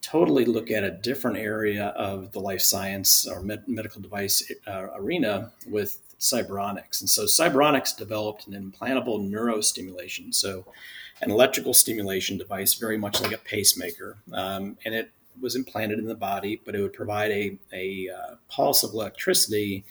totally 0.04 0.44
look 0.44 0.70
at 0.70 0.84
a 0.84 0.90
different 0.90 1.38
area 1.38 1.86
of 1.96 2.30
the 2.32 2.38
life 2.38 2.60
science 2.60 3.26
or 3.26 3.42
med- 3.42 3.66
medical 3.66 4.02
device 4.02 4.52
uh, 4.66 4.88
arena 4.94 5.50
with 5.66 5.98
Cyberonics. 6.20 7.00
And 7.00 7.08
so 7.08 7.24
Cyberonics 7.24 7.96
developed 7.96 8.46
an 8.46 8.52
implantable 8.52 9.18
neurostimulation, 9.26 10.34
so 10.34 10.66
an 11.22 11.30
electrical 11.30 11.72
stimulation 11.72 12.36
device, 12.36 12.74
very 12.74 12.98
much 12.98 13.22
like 13.22 13.32
a 13.32 13.38
pacemaker. 13.38 14.18
Um, 14.32 14.76
and 14.84 14.94
it 14.94 15.10
was 15.40 15.56
implanted 15.56 15.98
in 15.98 16.06
the 16.06 16.14
body, 16.14 16.60
but 16.64 16.74
it 16.74 16.82
would 16.82 16.92
provide 16.92 17.30
a, 17.30 17.58
a 17.72 18.10
uh, 18.10 18.34
pulse 18.48 18.82
of 18.82 18.92
electricity 18.92 19.84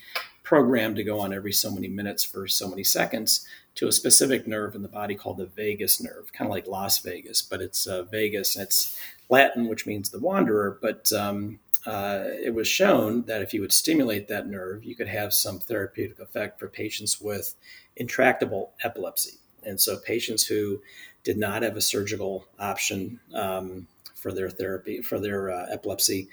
programmed 0.44 0.98
to 0.98 1.04
go 1.04 1.20
on 1.20 1.34
every 1.34 1.54
so 1.54 1.72
many 1.72 1.88
minutes 1.88 2.24
for 2.24 2.48
so 2.48 2.68
many 2.68 2.84
seconds 2.84 3.48
to 3.76 3.88
a 3.88 3.92
specific 3.92 4.46
nerve 4.46 4.76
in 4.76 4.84
the 4.84 4.88
body 4.88 5.16
called 5.16 5.38
the 5.38 5.48
vagus 5.48 6.02
nerve, 6.02 6.32
kind 6.34 6.48
of 6.48 6.54
like 6.54 6.68
Las 6.68 7.00
Vegas, 7.00 7.42
but 7.42 7.62
it's 7.62 7.88
uh, 7.88 8.04
Vegas. 8.04 8.56
It's 8.56 9.00
Latin, 9.34 9.68
which 9.68 9.88
means 9.88 10.10
the 10.10 10.20
wanderer, 10.20 10.78
but 10.80 11.12
um, 11.12 11.60
uh, 11.88 12.26
it 12.48 12.54
was 12.54 12.68
shown 12.68 13.24
that 13.24 13.42
if 13.42 13.52
you 13.52 13.62
would 13.62 13.74
stimulate 13.74 14.28
that 14.28 14.48
nerve, 14.48 14.84
you 14.84 14.96
could 14.96 15.08
have 15.08 15.34
some 15.34 15.60
therapeutic 15.60 16.20
effect 16.20 16.60
for 16.60 16.68
patients 16.68 17.20
with 17.20 17.56
intractable 17.96 18.74
epilepsy. 18.84 19.40
And 19.64 19.82
so, 19.82 19.98
patients 19.98 20.46
who 20.46 20.82
did 21.24 21.38
not 21.38 21.64
have 21.64 21.76
a 21.76 21.82
surgical 21.82 22.46
option 22.60 23.20
um, 23.34 23.88
for 24.14 24.32
their 24.32 24.52
therapy, 24.52 25.02
for 25.02 25.20
their 25.20 25.50
uh, 25.50 25.66
epilepsy, 25.72 26.30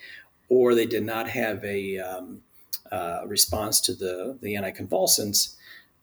or 0.50 0.74
they 0.74 0.86
did 0.86 1.04
not 1.04 1.26
have 1.30 1.64
a 1.64 1.98
um, 1.98 2.42
uh, 2.92 3.22
response 3.26 3.80
to 3.80 3.94
the, 3.94 4.36
the 4.42 4.54
anticonvulsants, 4.54 5.54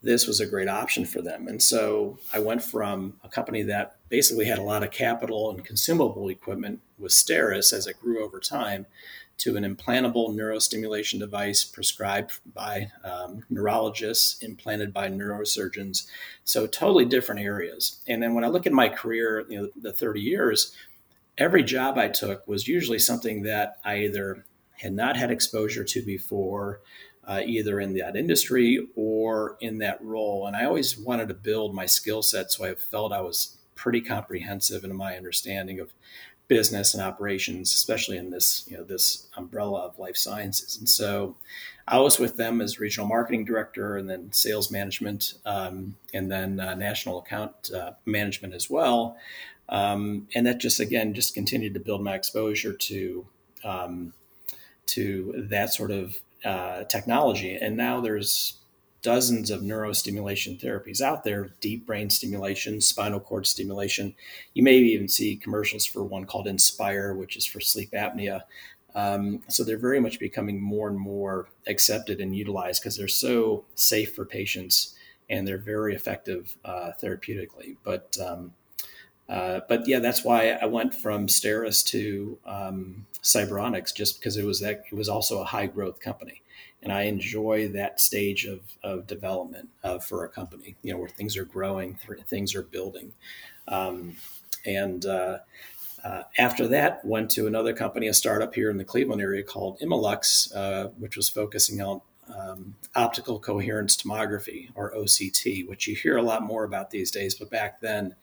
this 0.02 0.26
was 0.26 0.40
a 0.40 0.48
great 0.48 0.70
option 0.70 1.06
for 1.06 1.22
them. 1.22 1.48
And 1.48 1.62
so 1.62 2.18
I 2.34 2.40
went 2.40 2.64
from 2.64 3.14
a 3.24 3.30
company 3.30 3.62
that 3.64 3.97
basically 4.10 4.46
had 4.46 4.60
a 4.60 4.64
lot 4.64 4.84
of 4.84 4.92
capital 4.92 5.50
and 5.50 5.66
consumable 5.66 6.30
equipment 6.30 6.80
with 6.98 7.12
Steris 7.12 7.74
as 7.74 7.88
it 7.88 8.00
grew 8.00 8.24
over 8.24 8.40
time 8.40 8.86
to 9.38 9.56
an 9.56 9.64
implantable 9.64 10.34
neurostimulation 10.34 11.20
device 11.20 11.64
prescribed 11.64 12.40
by 12.54 12.92
um, 13.04 13.44
neurologists, 13.50 14.42
implanted 14.42 14.92
by 14.92 15.10
neurosurgeons. 15.10 16.08
So 16.44 16.66
totally 16.66 17.06
different 17.06 17.42
areas. 17.42 18.02
And 18.08 18.22
then 18.22 18.34
when 18.34 18.44
I 18.44 18.48
look 18.48 18.66
at 18.66 18.74
my 18.74 18.90
career, 18.90 19.46
you 19.48 19.62
know, 19.62 19.70
the 19.80 19.94
30 19.94 20.22
years, 20.22 20.76
every 21.38 21.64
job 21.64 21.98
I 21.98 22.08
took 22.08 22.48
was 22.48 22.68
usually 22.68 23.00
something 23.00 23.44
that 23.44 23.78
I 23.86 24.00
either 24.00 24.44
had 24.72 24.94
not 24.94 25.18
had 25.18 25.30
exposure 25.30 25.84
to 25.84 26.02
before, 26.02 26.82
uh, 27.28 27.42
either 27.46 27.80
in 27.80 27.94
that 27.94 28.16
industry 28.16 28.88
or 28.96 29.58
in 29.60 29.80
that 29.80 30.04
role. 30.04 30.48
And 30.48 30.56
I 30.56 30.66
always 30.66 30.98
wanted 30.98 31.28
to 31.28 31.34
build 31.36 31.76
my 31.76 31.86
skill 31.86 32.24
set, 32.24 32.52
so 32.52 32.66
I 32.66 32.74
felt 32.74 33.12
I 33.12 33.22
was 33.22 33.57
pretty 33.78 34.02
comprehensive 34.02 34.84
in 34.84 34.94
my 34.94 35.16
understanding 35.16 35.80
of 35.80 35.94
business 36.50 36.94
and 36.94 37.04
operations, 37.04 37.74
especially 37.74 38.18
in 38.18 38.32
this 38.32 38.66
you 38.70 38.78
know 38.78 38.84
this 38.84 39.28
umbrella 39.38 39.82
of 39.82 40.00
life 40.00 40.18
sciences. 40.18 40.78
And 40.78 40.90
so, 40.90 41.36
I 41.88 42.00
was 42.00 42.20
with 42.20 42.36
them 42.36 42.60
as 42.60 42.80
regional 42.80 43.08
marketing 43.08 43.46
director, 43.46 43.96
and 43.96 44.10
then 44.10 44.32
sales 44.32 44.70
management, 44.70 45.36
um, 45.46 45.96
and 46.14 46.30
then 46.32 46.60
uh, 46.60 46.76
national 46.76 47.20
account 47.20 47.72
uh, 47.72 47.92
management 48.06 48.54
as 48.54 48.70
well. 48.70 49.18
Um, 49.70 50.28
and 50.34 50.46
that 50.46 50.60
just 50.60 50.80
again 50.80 51.14
just 51.14 51.34
continued 51.34 51.74
to 51.76 51.80
build 51.80 52.04
my 52.04 52.16
exposure 52.16 52.74
to 52.74 53.26
um, 53.64 54.14
to 54.88 55.46
that 55.50 55.74
sort 55.74 55.92
of 55.92 56.18
uh, 56.46 56.84
technology. 56.86 57.56
And 57.56 57.76
now 57.76 58.00
there's 58.00 58.58
dozens 59.02 59.52
of 59.52 59.62
neurostimulation 59.62 60.60
therapies 60.60 61.02
out 61.02 61.24
there 61.24 61.52
deep 61.60 61.86
brain 61.86 62.10
stimulation, 62.10 62.82
spinal 62.82 63.20
cord 63.20 63.46
stimulation. 63.46 64.16
You 64.54 64.64
may 64.64 64.78
even 64.78 65.08
see 65.08 65.36
commercials 65.36 65.86
for 65.86 66.04
one 66.04 66.26
called 66.26 66.48
Inspire, 66.48 67.14
which 67.14 67.38
is 67.38 67.46
for 67.46 67.60
sleep 67.60 67.92
apnea. 67.92 68.42
Um, 68.96 69.44
so 69.48 69.64
they're 69.64 69.78
very 69.78 70.00
much 70.00 70.20
becoming 70.20 70.60
more 70.60 70.90
and 70.90 70.98
more 70.98 71.48
accepted 71.68 72.20
and 72.20 72.36
utilized 72.36 72.82
because 72.82 72.98
they're 72.98 73.08
so 73.08 73.66
safe 73.76 74.16
for 74.16 74.26
patients 74.26 74.96
and 75.30 75.48
they're 75.48 75.58
very 75.58 75.94
effective 75.94 76.56
uh, 76.66 76.92
therapeutically. 77.02 77.78
But 77.84 78.18
um, 78.26 78.54
uh, 79.30 79.60
but 79.68 79.88
yeah, 79.88 80.00
that's 80.00 80.24
why 80.24 80.52
I 80.52 80.66
went 80.66 80.96
from 80.96 81.28
Steris 81.28 81.86
to 81.88 82.38
um, 82.46 83.06
Cyberonics, 83.22 83.94
just 83.94 84.20
because 84.20 84.38
it 84.38 84.46
was 84.46 84.62
that 84.62 84.84
it 84.90 84.96
was 84.96 85.10
also 85.10 85.42
a 85.42 85.46
high 85.46 85.68
growth 85.68 86.00
company, 86.00 86.42
and 86.84 86.92
I 86.92 87.04
enjoy 87.04 87.70
that 87.70 88.00
stage 88.00 88.46
of, 88.46 88.62
of 88.84 89.08
development 89.08 89.70
uh, 89.84 90.00
for 90.00 90.26
a 90.26 90.30
company. 90.30 90.76
You 90.84 90.94
know, 90.94 91.00
where 91.00 91.10
things 91.10 91.38
are 91.38 91.46
growing, 91.46 92.00
things 92.28 92.56
are 92.56 92.64
building, 92.64 93.14
um, 93.68 94.16
and 94.66 95.06
uh, 95.06 95.40
uh, 96.04 96.24
after 96.38 96.68
that, 96.68 97.04
went 97.04 97.32
to 97.32 97.48
another 97.48 97.74
company, 97.74 98.08
a 98.08 98.14
startup 98.14 98.54
here 98.54 98.70
in 98.70 98.78
the 98.78 98.84
Cleveland 98.84 99.22
area 99.22 99.44
called 99.44 99.80
Imalux, 99.80 100.56
uh, 100.56 100.90
which 100.98 101.18
was 101.18 101.28
focusing 101.28 101.82
on 101.82 102.02
um, 102.36 102.76
optical 102.96 103.40
coherence 103.40 103.96
tomography 103.96 104.70
or 104.76 104.94
OCT, 104.94 105.68
which 105.68 105.88
you 105.88 105.96
hear 105.96 106.18
a 106.18 106.22
lot 106.22 106.44
more 106.44 106.64
about 106.64 106.92
these 106.92 107.12
days. 107.12 107.36
But 107.36 107.50
back 107.50 107.82
then, 107.82 108.16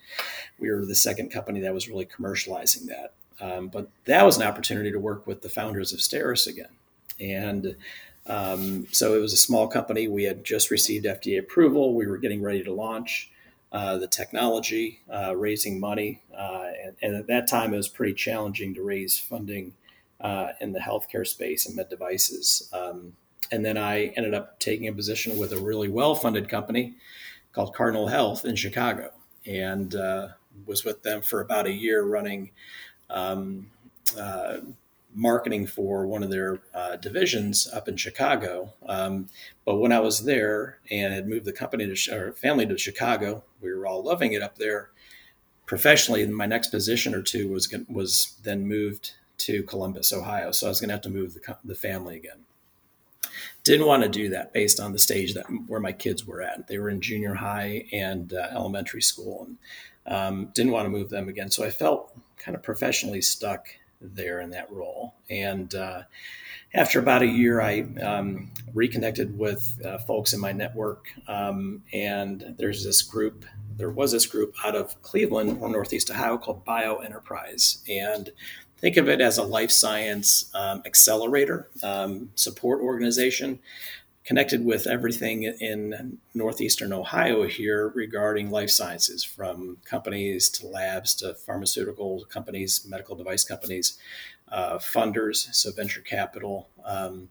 we 0.58 0.70
were 0.70 0.84
the 0.84 0.94
second 0.94 1.30
company 1.30 1.60
that 1.60 1.74
was 1.74 1.88
really 1.88 2.06
commercializing 2.06 2.86
that. 2.86 3.14
Um, 3.40 3.68
but 3.68 3.90
that 4.04 4.24
was 4.24 4.36
an 4.36 4.46
opportunity 4.46 4.92
to 4.92 4.98
work 4.98 5.26
with 5.26 5.42
the 5.42 5.48
founders 5.48 5.92
of 5.92 6.00
Steris 6.00 6.46
again. 6.46 6.68
And 7.20 7.76
um, 8.26 8.86
so 8.90 9.14
it 9.14 9.20
was 9.20 9.32
a 9.32 9.38
small 9.38 9.68
company. 9.68 10.08
We 10.08 10.24
had 10.24 10.44
just 10.44 10.70
received 10.70 11.04
FDA 11.04 11.38
approval. 11.38 11.94
We 11.94 12.06
were 12.06 12.18
getting 12.18 12.42
ready 12.42 12.62
to 12.64 12.72
launch 12.72 13.30
uh, 13.70 13.98
the 13.98 14.06
technology, 14.06 15.00
uh, 15.12 15.36
raising 15.36 15.80
money. 15.80 16.22
Uh, 16.36 16.68
and, 16.84 16.96
and, 17.02 17.16
at 17.16 17.26
that 17.26 17.48
time, 17.48 17.74
it 17.74 17.76
was 17.76 17.88
pretty 17.88 18.14
challenging 18.14 18.72
to 18.74 18.82
raise 18.82 19.18
funding 19.18 19.74
uh, 20.20 20.48
in 20.60 20.72
the 20.72 20.78
healthcare 20.78 21.26
space 21.26 21.66
and 21.66 21.74
med 21.74 21.88
devices. 21.88 22.70
Um, 22.72 23.14
and 23.50 23.64
then 23.64 23.76
I 23.76 24.06
ended 24.16 24.32
up 24.32 24.58
taking 24.58 24.88
a 24.88 24.92
position 24.92 25.38
with 25.38 25.52
a 25.52 25.58
really 25.58 25.88
well 25.88 26.14
funded 26.14 26.48
company 26.48 26.94
called 27.52 27.74
Cardinal 27.74 28.06
Health 28.06 28.44
in 28.44 28.56
Chicago 28.56 29.10
and 29.44 29.94
uh, 29.94 30.28
was 30.66 30.84
with 30.84 31.02
them 31.02 31.20
for 31.20 31.40
about 31.40 31.66
a 31.66 31.72
year 31.72 32.02
running. 32.02 32.52
Um, 33.10 33.70
marketing 35.14 35.66
for 35.66 36.06
one 36.06 36.22
of 36.22 36.30
their 36.30 36.60
uh, 36.74 36.96
divisions 36.96 37.68
up 37.72 37.88
in 37.88 37.96
Chicago. 37.96 38.72
Um, 38.86 39.28
but 39.64 39.76
when 39.76 39.92
I 39.92 40.00
was 40.00 40.24
there 40.24 40.78
and 40.90 41.14
had 41.14 41.28
moved 41.28 41.44
the 41.44 41.52
company 41.52 41.92
to 41.92 42.14
or 42.14 42.32
family 42.32 42.66
to 42.66 42.76
Chicago, 42.76 43.44
we 43.60 43.72
were 43.72 43.86
all 43.86 44.02
loving 44.02 44.32
it 44.32 44.42
up 44.42 44.58
there. 44.58 44.90
Professionally, 45.66 46.26
my 46.26 46.46
next 46.46 46.68
position 46.68 47.14
or 47.14 47.22
two 47.22 47.48
was 47.48 47.72
was 47.88 48.34
then 48.42 48.66
moved 48.66 49.12
to 49.38 49.62
Columbus, 49.62 50.12
Ohio. 50.12 50.50
So 50.50 50.66
I 50.66 50.70
was 50.70 50.80
going 50.80 50.88
to 50.88 50.94
have 50.94 51.02
to 51.02 51.10
move 51.10 51.34
the, 51.34 51.56
the 51.64 51.74
family 51.74 52.16
again. 52.16 52.44
Didn't 53.62 53.86
want 53.86 54.02
to 54.02 54.08
do 54.08 54.28
that 54.28 54.52
based 54.52 54.78
on 54.78 54.92
the 54.92 54.98
stage 54.98 55.34
that 55.34 55.46
where 55.66 55.80
my 55.80 55.92
kids 55.92 56.26
were 56.26 56.42
at. 56.42 56.66
They 56.66 56.78
were 56.78 56.90
in 56.90 57.00
junior 57.00 57.34
high 57.34 57.86
and 57.92 58.32
uh, 58.32 58.48
elementary 58.50 59.00
school, 59.02 59.48
and 59.48 60.14
um, 60.14 60.50
didn't 60.54 60.72
want 60.72 60.84
to 60.86 60.90
move 60.90 61.08
them 61.08 61.28
again. 61.28 61.50
So 61.50 61.64
I 61.64 61.70
felt 61.70 62.14
kind 62.36 62.54
of 62.54 62.62
professionally 62.62 63.22
stuck 63.22 63.68
there 64.12 64.40
in 64.40 64.50
that 64.50 64.70
role. 64.70 65.14
And 65.30 65.74
uh, 65.74 66.02
after 66.74 66.98
about 66.98 67.22
a 67.22 67.26
year, 67.26 67.60
I 67.60 67.80
um, 68.02 68.50
reconnected 68.72 69.38
with 69.38 69.80
uh, 69.84 69.98
folks 69.98 70.32
in 70.32 70.40
my 70.40 70.52
network. 70.52 71.06
Um, 71.28 71.82
and 71.92 72.54
there's 72.58 72.84
this 72.84 73.02
group, 73.02 73.44
there 73.76 73.90
was 73.90 74.12
this 74.12 74.26
group 74.26 74.54
out 74.64 74.74
of 74.74 75.00
Cleveland 75.02 75.58
or 75.60 75.68
Northeast 75.68 76.10
Ohio 76.10 76.36
called 76.36 76.64
Bio 76.64 76.96
Enterprise. 76.96 77.78
And 77.88 78.30
think 78.78 78.96
of 78.96 79.08
it 79.08 79.20
as 79.20 79.38
a 79.38 79.44
life 79.44 79.70
science 79.70 80.50
um, 80.54 80.82
accelerator 80.84 81.68
um, 81.82 82.30
support 82.34 82.80
organization 82.80 83.60
connected 84.24 84.64
with 84.64 84.86
everything 84.86 85.42
in 85.42 86.18
northeastern 86.32 86.92
Ohio 86.92 87.46
here 87.46 87.88
regarding 87.88 88.50
life 88.50 88.70
sciences, 88.70 89.22
from 89.22 89.76
companies 89.84 90.48
to 90.48 90.66
labs 90.66 91.14
to 91.14 91.34
pharmaceutical 91.34 92.24
companies, 92.30 92.86
medical 92.88 93.16
device 93.16 93.44
companies, 93.44 93.98
uh, 94.50 94.78
funders, 94.78 95.52
so 95.54 95.70
venture 95.72 96.00
capital, 96.00 96.68
um, 96.84 97.28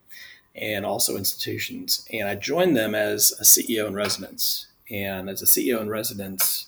and 0.55 0.85
also 0.85 1.17
institutions. 1.17 2.07
And 2.13 2.27
I 2.27 2.35
joined 2.35 2.77
them 2.77 2.93
as 2.93 3.33
a 3.39 3.43
CEO 3.43 3.87
in 3.87 3.95
residence. 3.95 4.67
And 4.91 5.29
as 5.29 5.41
a 5.41 5.45
CEO 5.45 5.81
in 5.81 5.89
residence, 5.89 6.67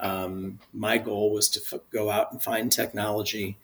um, 0.00 0.58
my 0.72 0.96
goal 0.96 1.32
was 1.32 1.50
to 1.50 1.60
f- 1.60 1.80
go 1.90 2.10
out 2.10 2.32
and 2.32 2.42
find 2.42 2.72
technology 2.72 3.58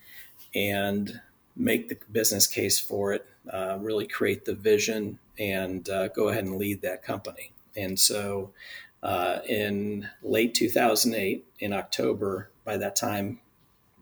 and 0.55 1.21
make 1.57 1.89
the 1.89 1.99
business 2.11 2.47
case 2.47 2.79
for 2.79 3.13
it, 3.13 3.27
uh, 3.53 3.79
really 3.81 4.07
create 4.07 4.45
the 4.45 4.55
vision, 4.55 5.19
and 5.39 5.89
uh, 5.89 6.09
go 6.09 6.29
ahead 6.29 6.45
and 6.45 6.57
lead 6.57 6.83
that 6.83 7.03
company. 7.03 7.53
And 7.77 7.99
so 7.99 8.53
uh, 9.03 9.39
in 9.49 10.09
late 10.23 10.55
2008, 10.55 11.47
in 11.59 11.73
October, 11.73 12.51
by 12.65 12.77
that 12.77 12.97
time, 12.97 13.41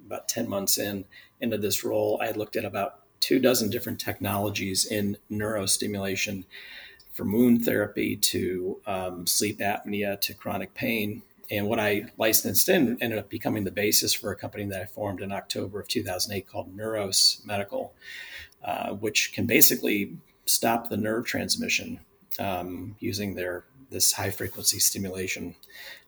about 0.07 0.29
10 0.29 0.49
months 0.49 0.79
in 0.79 1.05
into 1.41 1.57
this 1.57 1.85
role, 1.85 2.21
I 2.23 2.33
looked 2.33 2.57
at 2.57 2.65
about 2.65 3.01
two 3.21 3.39
dozen 3.39 3.71
different 3.71 4.01
technologies 4.01 4.85
in 4.85 5.17
neurostimulation 5.31 6.45
from 7.13 7.33
wound 7.33 7.65
therapy 7.65 8.17
to 8.17 8.81
um, 8.87 9.27
sleep 9.27 9.61
apnea 9.61 10.21
to 10.21 10.35
chronic 10.35 10.75
pain. 10.75 11.23
And 11.51 11.67
what 11.67 11.81
I 11.81 12.05
licensed 12.17 12.69
in 12.69 12.97
ended 13.01 13.19
up 13.19 13.29
becoming 13.29 13.65
the 13.65 13.73
basis 13.73 14.15
for 14.15 14.31
a 14.31 14.37
company 14.37 14.65
that 14.67 14.81
I 14.81 14.85
formed 14.85 15.21
in 15.21 15.33
October 15.33 15.81
of 15.81 15.89
2008 15.89 16.47
called 16.47 16.77
Neuros 16.77 17.45
Medical, 17.45 17.93
uh, 18.65 18.91
which 18.91 19.33
can 19.33 19.47
basically 19.47 20.17
stop 20.47 20.89
the 20.89 20.97
nerve 20.97 21.27
transmission 21.27 22.01
um, 22.39 22.97
using 23.01 23.35
their 23.35 23.65
this 23.91 24.13
high 24.13 24.31
frequency 24.31 24.79
stimulation. 24.79 25.57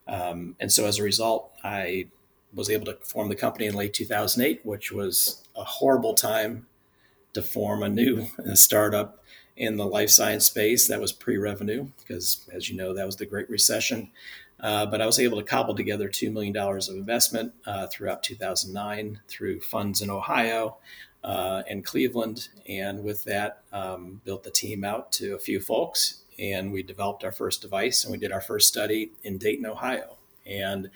Um, 0.07 0.55
and 0.61 0.70
so 0.70 0.87
as 0.87 0.98
a 0.98 1.02
result, 1.02 1.50
I 1.64 2.07
was 2.55 2.70
able 2.70 2.87
to 2.87 2.94
form 3.02 3.28
the 3.28 3.35
company 3.35 3.66
in 3.66 3.74
late 3.74 3.92
2008, 3.92 4.64
which 4.64 4.92
was 4.92 5.42
a 5.57 5.64
horrible 5.64 6.14
time 6.14 6.66
to 7.35 7.42
form 7.42 7.83
a 7.83 7.88
new 7.88 8.26
startup 8.55 9.24
in 9.56 9.76
the 9.76 9.86
life 9.86 10.10
science 10.10 10.46
space 10.46 10.88
that 10.88 11.00
was 11.00 11.12
pre-revenue 11.12 11.88
because 11.98 12.48
as 12.52 12.68
you 12.68 12.76
know 12.76 12.94
that 12.94 13.06
was 13.06 13.16
the 13.16 13.26
great 13.26 13.48
recession 13.50 14.10
uh, 14.60 14.86
but 14.86 15.00
i 15.00 15.06
was 15.06 15.18
able 15.18 15.38
to 15.38 15.44
cobble 15.44 15.74
together 15.74 16.08
$2 16.08 16.32
million 16.32 16.56
of 16.56 16.88
investment 16.88 17.52
uh, 17.66 17.86
throughout 17.86 18.22
2009 18.22 19.20
through 19.28 19.60
funds 19.60 20.00
in 20.00 20.10
ohio 20.10 20.76
uh, 21.24 21.62
in 21.68 21.82
Cleveland. 21.82 22.48
And 22.68 23.02
with 23.02 23.24
that, 23.24 23.62
um, 23.72 24.20
built 24.24 24.44
the 24.44 24.50
team 24.50 24.84
out 24.84 25.12
to 25.12 25.34
a 25.34 25.38
few 25.38 25.60
folks. 25.60 26.22
And 26.38 26.72
we 26.72 26.82
developed 26.82 27.24
our 27.24 27.32
first 27.32 27.62
device 27.62 28.04
and 28.04 28.12
we 28.12 28.18
did 28.18 28.32
our 28.32 28.40
first 28.40 28.68
study 28.68 29.12
in 29.22 29.38
Dayton, 29.38 29.66
Ohio. 29.66 30.16
And 30.44 30.90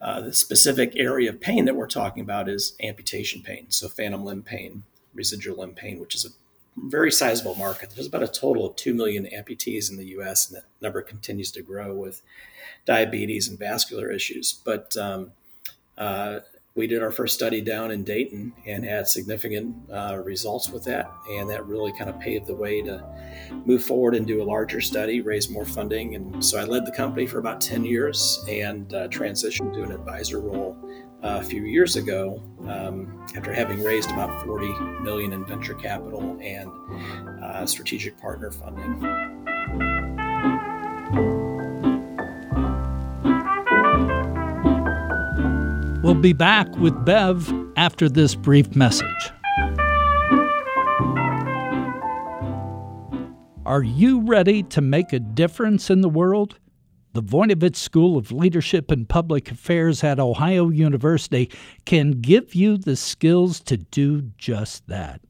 uh, 0.00 0.22
the 0.22 0.32
specific 0.32 0.94
area 0.96 1.30
of 1.30 1.40
pain 1.40 1.66
that 1.66 1.76
we're 1.76 1.86
talking 1.86 2.22
about 2.22 2.48
is 2.48 2.74
amputation 2.82 3.42
pain. 3.42 3.66
So, 3.68 3.88
phantom 3.88 4.24
limb 4.24 4.42
pain, 4.42 4.82
residual 5.14 5.58
limb 5.58 5.74
pain, 5.74 6.00
which 6.00 6.16
is 6.16 6.24
a 6.24 6.30
very 6.76 7.12
sizable 7.12 7.54
market. 7.54 7.90
There's 7.90 8.06
about 8.06 8.22
a 8.22 8.28
total 8.28 8.66
of 8.66 8.76
2 8.76 8.94
million 8.94 9.26
amputees 9.26 9.90
in 9.90 9.96
the 9.96 10.06
US, 10.18 10.48
and 10.48 10.56
that 10.56 10.64
number 10.80 11.02
continues 11.02 11.50
to 11.52 11.62
grow 11.62 11.94
with 11.94 12.22
diabetes 12.84 13.48
and 13.48 13.58
vascular 13.58 14.10
issues. 14.10 14.52
But 14.64 14.96
um, 14.96 15.32
uh, 15.98 16.40
we 16.74 16.86
did 16.86 17.02
our 17.02 17.10
first 17.10 17.34
study 17.34 17.60
down 17.60 17.90
in 17.90 18.02
Dayton 18.02 18.54
and 18.66 18.84
had 18.84 19.06
significant 19.06 19.76
uh, 19.92 20.18
results 20.24 20.70
with 20.70 20.84
that. 20.84 21.10
And 21.30 21.50
that 21.50 21.66
really 21.66 21.92
kind 21.92 22.08
of 22.08 22.18
paved 22.18 22.46
the 22.46 22.54
way 22.54 22.80
to 22.82 23.04
move 23.66 23.84
forward 23.84 24.14
and 24.14 24.26
do 24.26 24.42
a 24.42 24.44
larger 24.44 24.80
study, 24.80 25.20
raise 25.20 25.50
more 25.50 25.66
funding. 25.66 26.14
And 26.14 26.42
so 26.42 26.58
I 26.58 26.64
led 26.64 26.86
the 26.86 26.92
company 26.92 27.26
for 27.26 27.38
about 27.38 27.60
10 27.60 27.84
years 27.84 28.42
and 28.48 28.92
uh, 28.94 29.08
transitioned 29.08 29.74
to 29.74 29.82
an 29.82 29.92
advisor 29.92 30.40
role 30.40 30.76
a 31.22 31.42
few 31.42 31.62
years 31.64 31.96
ago 31.96 32.42
um, 32.68 33.24
after 33.36 33.52
having 33.52 33.82
raised 33.82 34.10
about 34.10 34.44
40 34.44 34.68
million 35.02 35.32
in 35.32 35.44
venture 35.44 35.74
capital 35.74 36.38
and 36.40 36.70
uh, 37.42 37.64
strategic 37.64 38.18
partner 38.20 38.50
funding. 38.50 39.00
We'll 46.02 46.14
be 46.14 46.32
back 46.32 46.68
with 46.76 47.04
Bev 47.04 47.52
after 47.76 48.08
this 48.08 48.34
brief 48.34 48.74
message. 48.74 49.30
Are 53.64 53.82
you 53.82 54.20
ready 54.20 54.64
to 54.64 54.80
make 54.80 55.12
a 55.12 55.20
difference 55.20 55.88
in 55.88 56.00
the 56.00 56.08
world? 56.08 56.58
The 57.14 57.22
Voinovich 57.22 57.76
School 57.76 58.16
of 58.16 58.32
Leadership 58.32 58.90
and 58.90 59.06
Public 59.06 59.50
Affairs 59.50 60.02
at 60.02 60.18
Ohio 60.18 60.70
University 60.70 61.50
can 61.84 62.22
give 62.22 62.54
you 62.54 62.78
the 62.78 62.96
skills 62.96 63.60
to 63.60 63.76
do 63.76 64.30
just 64.38 64.86
that. 64.88 65.20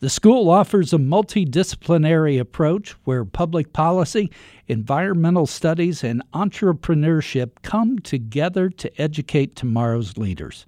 The 0.00 0.10
school 0.10 0.50
offers 0.50 0.92
a 0.92 0.98
multidisciplinary 0.98 2.38
approach 2.38 2.90
where 3.04 3.24
public 3.24 3.72
policy, 3.72 4.30
environmental 4.66 5.46
studies, 5.46 6.04
and 6.04 6.22
entrepreneurship 6.34 7.52
come 7.62 7.98
together 8.00 8.68
to 8.68 9.00
educate 9.00 9.56
tomorrow's 9.56 10.18
leaders. 10.18 10.66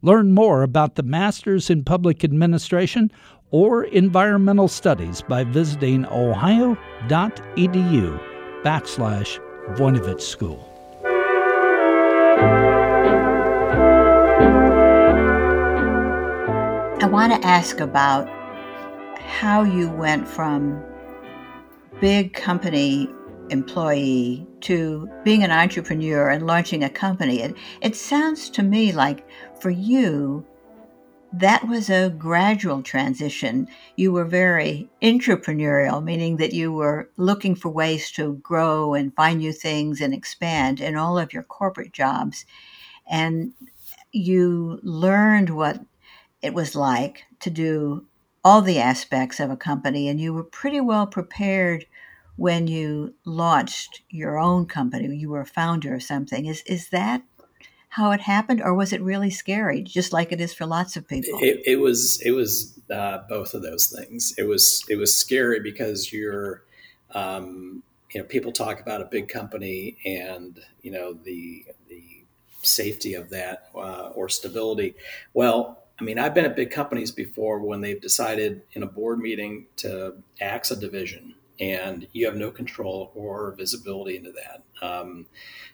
Learn 0.00 0.30
more 0.30 0.62
about 0.62 0.94
the 0.94 1.02
Masters 1.02 1.70
in 1.70 1.82
Public 1.82 2.22
Administration 2.22 3.10
or 3.50 3.82
Environmental 3.82 4.68
Studies 4.68 5.22
by 5.22 5.42
visiting 5.42 6.06
ohio.edu 6.06 6.78
backslash 8.62 9.40
Voinovich 9.74 10.20
School. 10.20 10.72
I 17.02 17.08
want 17.10 17.32
to 17.32 17.46
ask 17.46 17.80
about 17.80 18.28
how 19.18 19.64
you 19.64 19.90
went 19.90 20.28
from 20.28 20.82
big 22.00 22.32
company 22.32 23.08
employee 23.50 24.46
to 24.60 25.08
being 25.24 25.42
an 25.42 25.50
entrepreneur 25.50 26.30
and 26.30 26.46
launching 26.46 26.84
a 26.84 26.90
company. 26.90 27.40
It, 27.42 27.56
it 27.80 27.96
sounds 27.96 28.48
to 28.50 28.62
me 28.62 28.92
like 28.92 29.26
for 29.60 29.70
you, 29.70 30.44
that 31.38 31.68
was 31.68 31.90
a 31.90 32.10
gradual 32.10 32.82
transition. 32.82 33.68
You 33.96 34.12
were 34.12 34.24
very 34.24 34.88
entrepreneurial, 35.02 36.02
meaning 36.02 36.38
that 36.38 36.54
you 36.54 36.72
were 36.72 37.10
looking 37.16 37.54
for 37.54 37.68
ways 37.68 38.10
to 38.12 38.34
grow 38.36 38.94
and 38.94 39.14
find 39.14 39.38
new 39.38 39.52
things 39.52 40.00
and 40.00 40.14
expand 40.14 40.80
in 40.80 40.96
all 40.96 41.18
of 41.18 41.32
your 41.32 41.42
corporate 41.42 41.92
jobs. 41.92 42.46
And 43.08 43.52
you 44.12 44.80
learned 44.82 45.50
what 45.50 45.80
it 46.40 46.54
was 46.54 46.74
like 46.74 47.24
to 47.40 47.50
do 47.50 48.06
all 48.42 48.62
the 48.62 48.78
aspects 48.78 49.40
of 49.40 49.50
a 49.50 49.56
company, 49.56 50.08
and 50.08 50.20
you 50.20 50.32
were 50.32 50.44
pretty 50.44 50.80
well 50.80 51.06
prepared 51.06 51.84
when 52.36 52.66
you 52.66 53.14
launched 53.24 54.02
your 54.08 54.38
own 54.38 54.66
company. 54.66 55.14
You 55.16 55.30
were 55.30 55.40
a 55.40 55.46
founder 55.46 55.94
of 55.94 56.02
something. 56.02 56.46
Is 56.46 56.62
is 56.62 56.90
that 56.90 57.22
how 57.96 58.10
it 58.10 58.20
happened, 58.20 58.60
or 58.60 58.74
was 58.74 58.92
it 58.92 59.00
really 59.00 59.30
scary, 59.30 59.80
just 59.80 60.12
like 60.12 60.30
it 60.30 60.38
is 60.38 60.52
for 60.52 60.66
lots 60.66 60.98
of 60.98 61.08
people? 61.08 61.38
It, 61.40 61.62
it 61.64 61.76
was. 61.76 62.20
It 62.22 62.32
was 62.32 62.78
uh, 62.94 63.20
both 63.26 63.54
of 63.54 63.62
those 63.62 63.86
things. 63.86 64.34
It 64.36 64.42
was. 64.42 64.84
It 64.90 64.96
was 64.96 65.16
scary 65.16 65.60
because 65.60 66.12
you're. 66.12 66.62
Um, 67.14 67.82
you 68.12 68.20
know, 68.20 68.26
people 68.26 68.52
talk 68.52 68.80
about 68.80 69.00
a 69.00 69.06
big 69.06 69.28
company 69.28 69.96
and 70.04 70.60
you 70.82 70.90
know 70.90 71.14
the 71.14 71.64
the 71.88 72.02
safety 72.60 73.14
of 73.14 73.30
that 73.30 73.70
uh, 73.74 74.10
or 74.14 74.28
stability. 74.28 74.94
Well, 75.32 75.82
I 75.98 76.04
mean, 76.04 76.18
I've 76.18 76.34
been 76.34 76.44
at 76.44 76.54
big 76.54 76.70
companies 76.70 77.10
before 77.10 77.60
when 77.60 77.80
they've 77.80 78.00
decided 78.00 78.60
in 78.72 78.82
a 78.82 78.86
board 78.86 79.20
meeting 79.20 79.68
to 79.76 80.16
axe 80.38 80.70
a 80.70 80.76
division 80.76 81.34
and 81.58 82.06
you 82.12 82.26
have 82.26 82.36
no 82.36 82.50
control 82.50 83.10
or 83.14 83.54
visibility 83.56 84.16
into 84.16 84.32
that. 84.32 84.86
Um, 84.86 85.26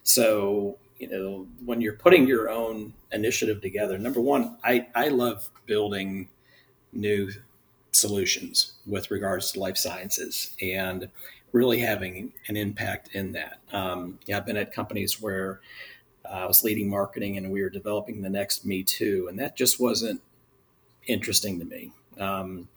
so, 0.04 0.78
you 1.02 1.08
know, 1.08 1.48
when 1.64 1.80
you're 1.80 1.94
putting 1.94 2.28
your 2.28 2.48
own 2.48 2.94
initiative 3.10 3.60
together, 3.60 3.98
number 3.98 4.20
one, 4.20 4.56
I, 4.62 4.86
I 4.94 5.08
love 5.08 5.50
building 5.66 6.28
new 6.92 7.28
solutions 7.90 8.74
with 8.86 9.10
regards 9.10 9.50
to 9.50 9.58
life 9.58 9.76
sciences 9.76 10.54
and 10.62 11.08
really 11.50 11.80
having 11.80 12.32
an 12.46 12.56
impact 12.56 13.16
in 13.16 13.32
that. 13.32 13.58
Um, 13.72 14.20
yeah, 14.26 14.36
I've 14.36 14.46
been 14.46 14.56
at 14.56 14.72
companies 14.72 15.20
where 15.20 15.60
uh, 16.24 16.34
I 16.34 16.46
was 16.46 16.62
leading 16.62 16.88
marketing 16.88 17.36
and 17.36 17.50
we 17.50 17.62
were 17.62 17.68
developing 17.68 18.22
the 18.22 18.30
next 18.30 18.64
Me 18.64 18.84
Too, 18.84 19.26
and 19.28 19.36
that 19.40 19.56
just 19.56 19.80
wasn't 19.80 20.22
interesting 21.08 21.58
to 21.58 21.64
me. 21.64 21.90
Um, 22.16 22.68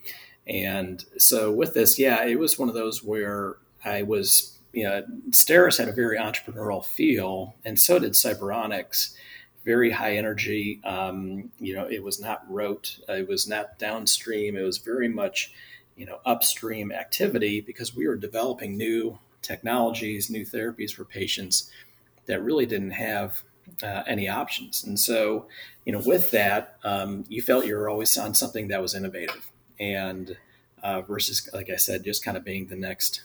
and 0.47 1.05
so 1.19 1.51
with 1.51 1.75
this, 1.75 1.99
yeah, 1.99 2.25
it 2.25 2.39
was 2.39 2.57
one 2.57 2.69
of 2.69 2.75
those 2.75 3.03
where 3.03 3.57
I 3.85 4.01
was, 4.01 4.54
you 4.75 4.83
know, 4.83 5.03
STERIS 5.31 5.77
had 5.77 5.87
a 5.87 5.93
very 5.93 6.17
entrepreneurial 6.17 6.85
feel, 6.85 7.55
and 7.63 7.79
so 7.79 7.97
did 7.97 8.11
Cyberonics. 8.11 9.15
Very 9.63 9.89
high 9.89 10.17
energy. 10.17 10.81
Um, 10.83 11.49
you 11.59 11.73
know, 11.73 11.87
it 11.89 12.03
was 12.03 12.19
not 12.19 12.43
rote. 12.47 12.99
It 13.07 13.27
was 13.27 13.47
not 13.47 13.79
downstream. 13.79 14.57
It 14.57 14.61
was 14.61 14.77
very 14.77 15.07
much, 15.07 15.53
you 15.95 16.05
know, 16.05 16.19
upstream 16.25 16.91
activity 16.91 17.61
because 17.61 17.95
we 17.95 18.05
were 18.05 18.17
developing 18.17 18.77
new 18.77 19.17
technologies, 19.41 20.29
new 20.29 20.45
therapies 20.45 20.91
for 20.93 21.05
patients 21.05 21.71
that 22.25 22.43
really 22.43 22.65
didn't 22.65 22.91
have 22.91 23.41
uh, 23.81 24.03
any 24.05 24.27
options. 24.27 24.83
And 24.83 24.99
so, 24.99 25.47
you 25.85 25.93
know, 25.93 26.01
with 26.05 26.31
that, 26.31 26.77
um, 26.83 27.23
you 27.29 27.41
felt 27.41 27.65
you 27.65 27.75
were 27.75 27.89
always 27.89 28.15
on 28.17 28.35
something 28.35 28.67
that 28.67 28.81
was 28.81 28.93
innovative 28.93 29.51
and 29.79 30.37
uh, 30.83 31.01
versus, 31.01 31.49
like 31.53 31.69
I 31.69 31.77
said, 31.77 32.03
just 32.03 32.25
kind 32.25 32.37
of 32.37 32.43
being 32.43 32.67
the 32.67 32.75
next 32.75 33.21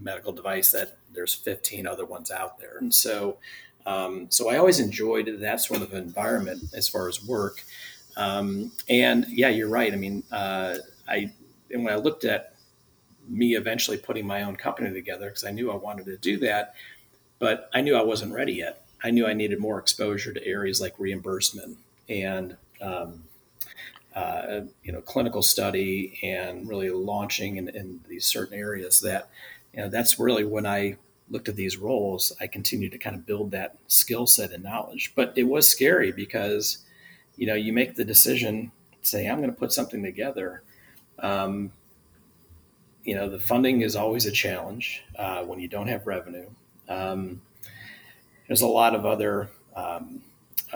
medical 0.00 0.32
device 0.32 0.72
that 0.72 0.98
there's 1.12 1.34
15 1.34 1.86
other 1.86 2.04
ones 2.04 2.30
out 2.30 2.58
there. 2.58 2.78
And 2.78 2.92
so, 2.92 3.38
um, 3.86 4.26
so 4.30 4.50
I 4.50 4.56
always 4.56 4.80
enjoyed 4.80 5.38
that 5.40 5.60
sort 5.60 5.82
of 5.82 5.92
environment 5.92 6.64
as 6.74 6.88
far 6.88 7.08
as 7.08 7.24
work. 7.24 7.62
Um, 8.16 8.72
and 8.88 9.26
yeah, 9.28 9.48
you're 9.48 9.68
right. 9.68 9.92
I 9.92 9.96
mean, 9.96 10.24
uh, 10.32 10.78
I 11.08 11.32
and 11.70 11.84
when 11.84 11.92
I 11.92 11.96
looked 11.96 12.24
at 12.24 12.54
me 13.28 13.56
eventually 13.56 13.96
putting 13.96 14.26
my 14.26 14.42
own 14.42 14.56
company 14.56 14.92
together 14.92 15.28
because 15.28 15.44
I 15.44 15.50
knew 15.50 15.70
I 15.70 15.76
wanted 15.76 16.06
to 16.06 16.16
do 16.16 16.38
that, 16.38 16.74
but 17.38 17.68
I 17.74 17.80
knew 17.80 17.96
I 17.96 18.02
wasn't 18.02 18.32
ready 18.32 18.54
yet. 18.54 18.86
I 19.02 19.10
knew 19.10 19.26
I 19.26 19.34
needed 19.34 19.58
more 19.58 19.78
exposure 19.78 20.32
to 20.32 20.46
areas 20.46 20.80
like 20.80 20.94
reimbursement 20.98 21.76
and 22.08 22.56
um, 22.80 23.24
uh, 24.14 24.62
you 24.82 24.92
know 24.92 25.00
clinical 25.00 25.42
study 25.42 26.18
and 26.22 26.68
really 26.68 26.90
launching 26.90 27.56
in, 27.56 27.68
in, 27.68 28.00
these 28.08 28.24
certain 28.24 28.58
areas 28.58 29.00
that 29.02 29.28
you 29.72 29.80
know 29.80 29.88
that's 29.88 30.18
really 30.18 30.44
when 30.44 30.66
I 30.66 30.96
looked 31.28 31.48
at 31.48 31.56
these 31.56 31.76
roles 31.76 32.32
I 32.40 32.46
continued 32.46 32.92
to 32.92 32.98
kind 32.98 33.16
of 33.16 33.26
build 33.26 33.50
that 33.50 33.76
skill 33.88 34.26
set 34.26 34.52
and 34.52 34.62
knowledge. 34.62 35.12
But 35.14 35.32
it 35.36 35.44
was 35.44 35.68
scary 35.68 36.12
because 36.12 36.78
you 37.36 37.46
know 37.46 37.54
you 37.54 37.72
make 37.72 37.94
the 37.94 38.04
decision 38.04 38.72
say 39.02 39.28
I'm 39.28 39.38
going 39.38 39.50
to 39.50 39.56
put 39.56 39.72
something 39.72 40.02
together. 40.02 40.62
Um, 41.18 41.72
you 43.04 43.14
know 43.14 43.28
the 43.28 43.38
funding 43.38 43.82
is 43.82 43.96
always 43.96 44.26
a 44.26 44.32
challenge 44.32 45.02
uh, 45.18 45.42
when 45.44 45.60
you 45.60 45.68
don't 45.68 45.88
have 45.88 46.06
revenue. 46.06 46.48
Um, 46.88 47.42
there's 48.46 48.62
a 48.62 48.66
lot 48.66 48.94
of 48.94 49.04
other 49.04 49.50
um, 49.74 50.22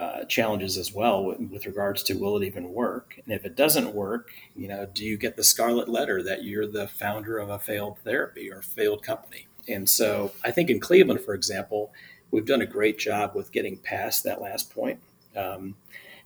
uh, 0.00 0.24
challenges 0.24 0.78
as 0.78 0.94
well 0.94 1.22
with, 1.22 1.38
with, 1.50 1.66
regards 1.66 2.02
to 2.02 2.14
will 2.14 2.38
it 2.38 2.46
even 2.46 2.72
work? 2.72 3.20
And 3.22 3.34
if 3.34 3.44
it 3.44 3.54
doesn't 3.54 3.94
work, 3.94 4.30
you 4.56 4.66
know, 4.66 4.88
do 4.94 5.04
you 5.04 5.18
get 5.18 5.36
the 5.36 5.44
scarlet 5.44 5.90
letter 5.90 6.22
that 6.22 6.42
you're 6.42 6.66
the 6.66 6.88
founder 6.88 7.36
of 7.36 7.50
a 7.50 7.58
failed 7.58 7.98
therapy 7.98 8.50
or 8.50 8.62
failed 8.62 9.02
company? 9.02 9.46
And 9.68 9.86
so 9.86 10.32
I 10.42 10.52
think 10.52 10.70
in 10.70 10.80
Cleveland, 10.80 11.20
for 11.20 11.34
example, 11.34 11.92
we've 12.30 12.46
done 12.46 12.62
a 12.62 12.66
great 12.66 12.98
job 12.98 13.34
with 13.34 13.52
getting 13.52 13.76
past 13.76 14.24
that 14.24 14.40
last 14.40 14.74
point. 14.74 15.00
Um, 15.36 15.76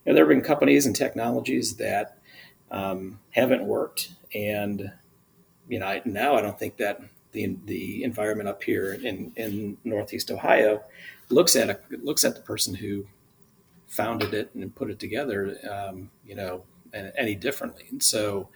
you 0.06 0.12
know, 0.12 0.14
there 0.14 0.24
have 0.24 0.28
been 0.28 0.40
companies 0.40 0.86
and 0.86 0.94
technologies 0.94 1.74
that 1.78 2.18
um, 2.70 3.18
haven't 3.30 3.64
worked, 3.64 4.12
and 4.32 4.92
you 5.68 5.80
know, 5.80 5.86
I, 5.86 6.02
now 6.04 6.36
I 6.36 6.42
don't 6.42 6.58
think 6.58 6.76
that 6.76 7.00
the 7.32 7.56
the 7.64 8.04
environment 8.04 8.48
up 8.48 8.62
here 8.62 8.92
in 8.92 9.32
in 9.34 9.78
Northeast 9.82 10.30
Ohio 10.30 10.80
looks 11.28 11.56
at 11.56 11.70
a 11.70 11.80
looks 11.90 12.24
at 12.24 12.36
the 12.36 12.42
person 12.42 12.74
who 12.74 13.06
founded 13.94 14.34
it 14.34 14.50
and 14.54 14.74
put 14.74 14.90
it 14.90 14.98
together, 14.98 15.56
um, 15.70 16.10
you 16.26 16.34
know, 16.34 16.64
any 16.92 17.34
differently. 17.34 17.86
And 17.90 18.02
so, 18.02 18.48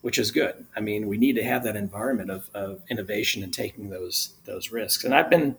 which 0.00 0.18
is 0.18 0.30
good. 0.30 0.66
I 0.76 0.80
mean, 0.80 1.08
we 1.08 1.16
need 1.16 1.34
to 1.36 1.44
have 1.44 1.64
that 1.64 1.76
environment 1.76 2.30
of, 2.30 2.48
of 2.54 2.82
innovation 2.88 3.42
and 3.42 3.52
taking 3.52 3.90
those 3.90 4.34
those 4.44 4.70
risks. 4.70 5.04
And 5.04 5.14
I've 5.14 5.30
been 5.30 5.56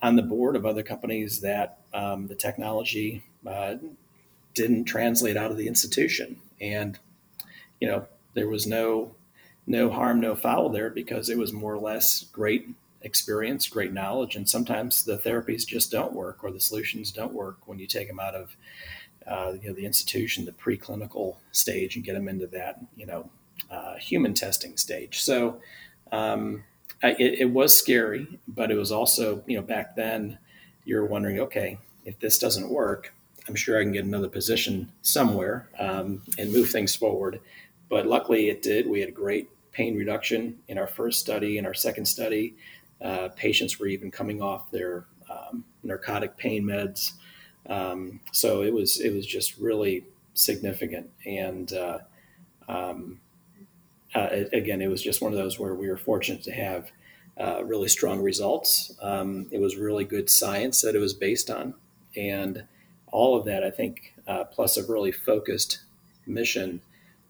on 0.00 0.16
the 0.16 0.22
board 0.22 0.54
of 0.56 0.64
other 0.64 0.82
companies 0.82 1.40
that 1.40 1.78
um, 1.92 2.28
the 2.28 2.34
technology 2.34 3.24
uh, 3.46 3.74
didn't 4.54 4.84
translate 4.84 5.36
out 5.36 5.50
of 5.50 5.56
the 5.56 5.66
institution, 5.66 6.36
and 6.60 6.98
you 7.80 7.88
know, 7.88 8.06
there 8.34 8.48
was 8.48 8.66
no 8.66 9.14
no 9.66 9.90
harm, 9.90 10.20
no 10.20 10.34
foul 10.34 10.70
there 10.70 10.90
because 10.90 11.28
it 11.28 11.36
was 11.36 11.52
more 11.52 11.74
or 11.74 11.80
less 11.80 12.24
great 12.32 12.68
experience, 13.02 13.68
great 13.68 13.92
knowledge, 13.92 14.36
and 14.36 14.48
sometimes 14.48 15.04
the 15.04 15.18
therapies 15.18 15.66
just 15.66 15.90
don't 15.90 16.12
work 16.12 16.42
or 16.42 16.50
the 16.50 16.60
solutions 16.60 17.12
don't 17.12 17.32
work 17.32 17.66
when 17.66 17.78
you 17.78 17.86
take 17.86 18.08
them 18.08 18.20
out 18.20 18.34
of 18.34 18.56
uh, 19.26 19.54
you 19.60 19.68
know 19.68 19.74
the 19.74 19.84
institution, 19.84 20.44
the 20.44 20.52
preclinical 20.52 21.36
stage, 21.52 21.96
and 21.96 22.04
get 22.04 22.14
them 22.14 22.28
into 22.28 22.46
that 22.46 22.80
you 22.96 23.06
know 23.06 23.30
uh, 23.70 23.94
human 23.96 24.34
testing 24.34 24.76
stage. 24.76 25.20
So 25.20 25.60
um, 26.12 26.64
I, 27.02 27.10
it, 27.12 27.40
it, 27.40 27.50
was 27.50 27.74
scary, 27.74 28.26
but 28.48 28.70
it 28.70 28.76
was 28.76 28.90
also 28.90 29.42
you 29.46 29.56
know 29.56 29.62
back 29.62 29.96
then 29.96 30.38
you're 30.84 31.06
wondering, 31.06 31.38
okay, 31.40 31.78
if 32.04 32.18
this 32.18 32.38
doesn't 32.38 32.68
work, 32.68 33.12
I'm 33.46 33.54
sure 33.54 33.78
I 33.78 33.82
can 33.82 33.92
get 33.92 34.04
another 34.04 34.28
position 34.28 34.90
somewhere 35.02 35.68
um, 35.78 36.22
and 36.38 36.52
move 36.52 36.70
things 36.70 36.96
forward. 36.96 37.40
But 37.88 38.06
luckily, 38.06 38.48
it 38.48 38.62
did. 38.62 38.88
We 38.88 39.00
had 39.00 39.14
great 39.14 39.48
pain 39.72 39.96
reduction 39.96 40.58
in 40.68 40.78
our 40.78 40.86
first 40.86 41.20
study. 41.20 41.58
In 41.58 41.66
our 41.66 41.74
second 41.74 42.06
study, 42.06 42.56
uh, 43.02 43.28
patients 43.36 43.78
were 43.78 43.86
even 43.86 44.10
coming 44.10 44.42
off 44.42 44.70
their 44.70 45.06
um, 45.30 45.64
narcotic 45.82 46.36
pain 46.36 46.64
meds. 46.64 47.12
Um, 47.68 48.20
so 48.32 48.62
it 48.62 48.72
was 48.72 49.00
it 49.00 49.12
was 49.12 49.26
just 49.26 49.58
really 49.58 50.04
significant. 50.34 51.10
And 51.26 51.72
uh, 51.72 51.98
um, 52.68 53.20
uh, 54.14 54.28
again, 54.52 54.80
it 54.80 54.88
was 54.88 55.02
just 55.02 55.20
one 55.20 55.32
of 55.32 55.38
those 55.38 55.58
where 55.58 55.74
we 55.74 55.88
were 55.88 55.96
fortunate 55.96 56.42
to 56.44 56.52
have 56.52 56.90
uh, 57.38 57.62
really 57.64 57.88
strong 57.88 58.20
results. 58.20 58.96
Um, 59.00 59.46
it 59.50 59.60
was 59.60 59.76
really 59.76 60.04
good 60.04 60.30
science 60.30 60.82
that 60.82 60.94
it 60.94 60.98
was 60.98 61.14
based 61.14 61.50
on, 61.50 61.74
and 62.16 62.64
all 63.08 63.38
of 63.38 63.44
that, 63.46 63.62
I 63.62 63.70
think, 63.70 64.14
uh, 64.26 64.44
plus 64.44 64.76
a 64.76 64.86
really 64.86 65.12
focused 65.12 65.80
mission 66.26 66.80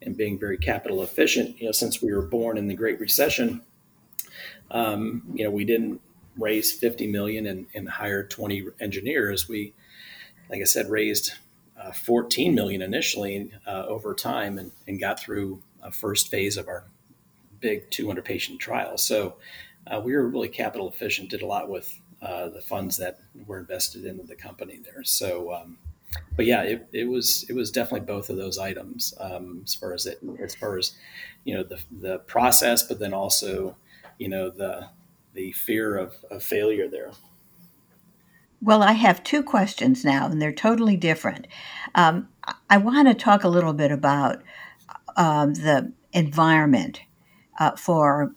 and 0.01 0.17
being 0.17 0.39
very 0.39 0.57
capital 0.57 1.03
efficient. 1.03 1.61
You 1.61 1.67
know, 1.67 1.73
since 1.73 2.01
we 2.01 2.13
were 2.13 2.23
born 2.23 2.57
in 2.57 2.69
the 2.69 2.75
Great 2.75 3.01
Recession 3.01 3.63
um, 4.71 5.23
you 5.35 5.45
know, 5.45 5.51
we 5.51 5.65
didn't 5.65 6.01
raise 6.37 6.73
50 6.73 7.07
million 7.09 7.47
and, 7.47 7.67
and 7.75 7.89
hire 7.89 8.25
20 8.25 8.69
engineers. 8.81 9.49
We, 9.49 9.75
like 10.51 10.61
I 10.61 10.65
said, 10.65 10.89
raised 10.89 11.33
uh, 11.81 11.93
14 11.93 12.55
million 12.55 12.83
initially 12.83 13.51
uh, 13.67 13.87
over 13.87 14.15
time 14.15 14.59
and, 14.59 14.73
and 14.87 15.01
got 15.01 15.21
through 15.21 15.63
a 15.83 15.91
first 15.91 16.29
phase 16.29 16.57
of 16.57 16.69
our 16.69 16.85
big 17.61 17.91
200 17.91 18.25
patient 18.25 18.61
trial. 18.61 18.99
So 18.99 19.37
uh, 19.87 20.01
we 20.01 20.15
were 20.15 20.29
really 20.29 20.49
capital 20.49 20.89
efficient, 20.89 21.31
did 21.31 21.43
a 21.43 21.47
lot 21.47 21.69
with 21.69 21.93
uh, 22.21 22.49
the 22.49 22.61
funds 22.61 22.97
that 22.99 23.19
were 23.47 23.59
invested 23.59 24.05
into 24.05 24.25
the 24.25 24.35
company 24.35 24.81
there. 24.85 25.05
So, 25.05 25.55
um, 25.55 25.79
but 26.37 26.47
yeah, 26.47 26.63
it, 26.63 26.89
it 26.93 27.09
was 27.09 27.45
it 27.49 27.55
was 27.55 27.71
definitely 27.71 28.07
both 28.07 28.31
of 28.31 28.37
those 28.37 28.59
items 28.59 29.15
um, 29.21 29.63
as 29.65 29.75
far 29.75 29.93
as 29.93 30.07
it 30.07 30.21
as 30.41 30.55
far 30.55 30.79
as 30.79 30.93
you 31.45 31.55
know 31.55 31.63
the 31.63 31.79
the 31.91 32.19
process, 32.21 32.83
but 32.83 32.99
then 32.99 33.13
also 33.13 33.77
you 34.19 34.29
know 34.29 34.51
the 34.51 34.89
the 35.35 35.53
fear 35.53 35.97
of, 35.97 36.15
of 36.31 36.43
failure 36.43 36.89
there. 36.89 37.11
Well, 38.61 38.83
I 38.83 38.93
have 38.93 39.23
two 39.23 39.43
questions 39.43 40.05
now, 40.05 40.27
and 40.27 40.43
they're 40.43 40.53
totally 40.53 40.97
different. 40.97 41.47
Um, 41.95 42.29
I 42.69 42.79
want 42.79 43.07
to 43.09 43.15
talk 43.15 43.45
a 43.45 43.49
little 43.49 43.73
bit 43.73 43.93
about 43.93 44.43
um, 45.17 45.55
the 45.55 45.93
environment 46.13 47.03
uh, 47.61 47.77
for 47.77 48.33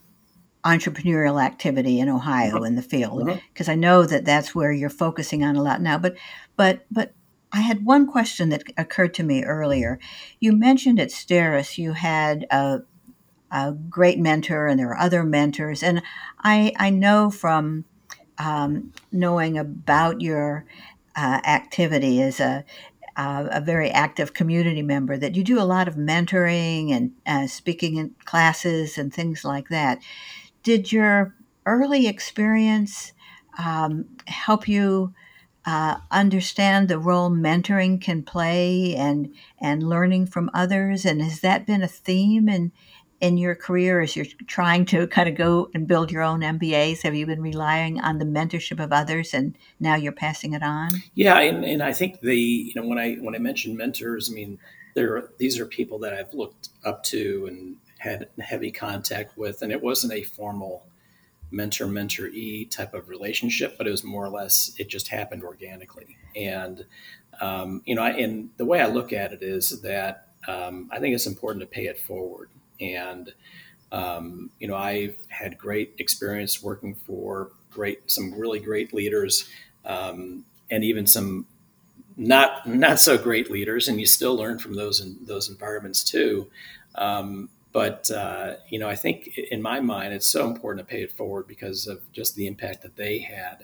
entrepreneurial 0.64 1.44
activity 1.44 2.00
in 2.00 2.08
Ohio 2.08 2.56
mm-hmm. 2.56 2.66
in 2.66 2.76
the 2.76 2.82
field 2.84 3.26
because 3.26 3.66
mm-hmm. 3.66 3.72
I 3.72 3.76
know 3.76 4.06
that 4.06 4.26
that's 4.26 4.54
where 4.54 4.72
you're 4.72 4.90
focusing 4.90 5.44
on 5.44 5.56
a 5.56 5.64
lot 5.64 5.82
now. 5.82 5.98
But 5.98 6.18
but 6.56 6.86
but 6.92 7.14
I 7.54 7.62
had 7.62 7.86
one 7.86 8.08
question 8.08 8.50
that 8.50 8.64
occurred 8.78 9.14
to 9.16 9.24
me 9.24 9.44
earlier. 9.44 10.00
You 10.40 10.54
mentioned 10.54 11.00
at 11.00 11.10
Steris 11.10 11.78
you 11.78 11.94
had 11.94 12.46
a, 12.50 12.82
a 13.52 13.74
great 13.74 14.20
mentor, 14.20 14.68
and 14.68 14.80
there 14.80 14.90
are 14.90 14.98
other 14.98 15.24
mentors, 15.24 15.84
and 15.84 16.02
I 16.40 16.74
I 16.78 16.90
know 16.90 17.30
from 17.30 17.86
um, 18.38 18.94
knowing 19.12 19.58
about 19.58 20.22
your 20.22 20.66
uh, 21.16 21.42
activity 21.46 22.22
as 22.22 22.40
a 22.40 22.66
a 23.18 23.62
very 23.62 23.92
active 23.92 24.34
community 24.34 24.82
member 24.82 25.18
that 25.18 25.36
you 25.36 25.44
do 25.44 25.60
a 25.60 25.64
lot 25.64 25.88
of 25.88 25.96
mentoring 25.96 26.92
and 26.92 27.12
uh, 27.28 27.46
speaking 27.46 27.98
in 27.98 28.16
classes 28.26 28.98
and 28.98 29.14
things 29.14 29.44
like 29.44 29.70
that. 29.70 30.00
Did 30.64 30.92
your 30.92 31.36
early 31.66 32.08
experience 32.08 33.14
um, 33.60 34.06
help 34.28 34.68
you 34.68 35.14
uh, 35.66 35.98
understand 36.10 36.88
the 36.88 37.00
role 37.00 37.30
mentoring 37.30 38.02
can 38.02 38.24
play 38.24 38.96
and 38.96 39.34
and 39.60 39.84
learning 39.84 40.28
from 40.28 40.50
others? 40.54 41.06
And 41.06 41.22
has 41.22 41.42
that 41.42 41.66
been 41.66 41.84
a 41.84 41.88
theme 41.88 42.50
in 42.50 42.72
in 43.22 43.38
your 43.38 43.54
career 43.54 44.02
as 44.02 44.16
you're 44.16 44.26
trying 44.48 44.84
to 44.84 45.06
kind 45.08 45.30
of 45.30 45.36
go 45.36 45.70
and 45.76 45.88
build 45.88 46.12
your 46.12 46.24
own 46.24 46.42
MBAs? 46.42 47.04
Have 47.04 47.14
you 47.14 47.26
been 47.28 47.42
relying 47.42 48.02
on 48.02 48.18
the 48.18 48.26
mentorship 48.26 48.84
of 48.84 48.92
others, 48.92 49.34
and 49.34 49.56
now 49.80 49.96
you're 49.96 50.12
passing 50.12 50.54
it 50.54 50.64
on? 50.64 50.90
Yeah, 51.14 51.40
and, 51.40 51.64
and 51.64 51.84
I 51.84 51.94
think 51.94 52.22
the 52.22 52.36
you 52.36 52.74
know 52.76 52.88
when 52.88 52.98
I 52.98 53.16
when 53.16 53.36
I 53.36 53.40
mention 53.40 53.78
mentors, 53.78 54.30
I 54.30 54.34
mean 54.34 54.60
there 54.96 55.30
these 55.38 55.60
are 55.60 55.66
people 55.66 56.00
that 56.00 56.14
I've 56.14 56.34
looked 56.34 56.70
up 56.84 57.04
to 57.06 57.46
and 57.48 57.78
had 58.00 58.28
heavy 58.40 58.72
contact 58.72 59.38
with, 59.38 59.62
and 59.62 59.72
it 59.72 59.82
wasn't 59.82 60.14
a 60.14 60.24
formal 60.24 60.84
mentor 61.52 61.86
mentoree 61.86 62.70
type 62.70 62.94
of 62.94 63.10
relationship, 63.10 63.78
but 63.78 63.88
it 63.88 63.92
was 63.92 64.04
more 64.04 64.26
or 64.26 64.30
less 64.30 64.74
it 64.78 64.88
just 64.88 65.10
happened 65.10 65.44
organically. 65.44 66.18
And 66.36 66.86
um, 67.40 67.82
you 67.86 67.96
know, 67.96 68.02
I, 68.04 68.12
and 68.12 68.50
the 68.58 68.66
way 68.66 68.82
I 68.82 68.88
look 68.88 69.14
at 69.14 69.34
it 69.34 69.42
is 69.42 69.82
that 69.82 70.28
um, 70.48 70.90
I 70.92 71.00
think 71.00 71.16
it's 71.16 71.28
important 71.28 71.62
to 71.62 71.68
pay 71.68 71.86
it 71.86 72.00
forward. 72.00 72.50
And 72.80 73.34
um, 73.92 74.52
you 74.60 74.68
know, 74.68 74.76
I've 74.76 75.18
had 75.28 75.58
great 75.58 75.96
experience 75.98 76.64
working 76.64 76.96
for 76.96 77.52
great 77.70 78.10
some 78.10 78.34
really 78.34 78.60
great 78.60 78.94
leaders, 78.94 79.50
um, 79.86 80.46
and 80.70 80.84
even 80.84 81.06
some 81.06 81.46
not 82.16 82.68
not 82.68 83.00
so 83.00 83.18
great 83.18 83.52
leaders, 83.52 83.88
and 83.88 84.00
you 84.00 84.06
still 84.06 84.36
learn 84.36 84.60
from 84.60 84.76
those 84.76 85.02
in 85.02 85.18
those 85.26 85.50
environments 85.50 86.04
too. 86.04 86.48
Um, 86.96 87.50
but 87.72 88.10
uh, 88.12 88.56
you 88.70 88.80
know, 88.80 88.90
I 88.90 88.96
think 88.96 89.38
in 89.38 89.62
my 89.62 89.80
mind, 89.80 90.14
it's 90.14 90.28
so 90.28 90.46
important 90.46 90.88
to 90.88 90.92
pay 90.92 91.04
it 91.04 91.12
forward 91.12 91.48
because 91.48 91.88
of 91.88 92.00
just 92.12 92.36
the 92.36 92.48
impact 92.48 92.82
that 92.84 92.96
they 92.96 93.20
had 93.20 93.60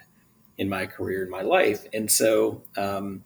in 0.57 0.69
my 0.69 0.85
career 0.85 1.23
in 1.23 1.29
my 1.29 1.41
life, 1.41 1.85
and 1.93 2.09
so 2.09 2.61
um, 2.77 3.23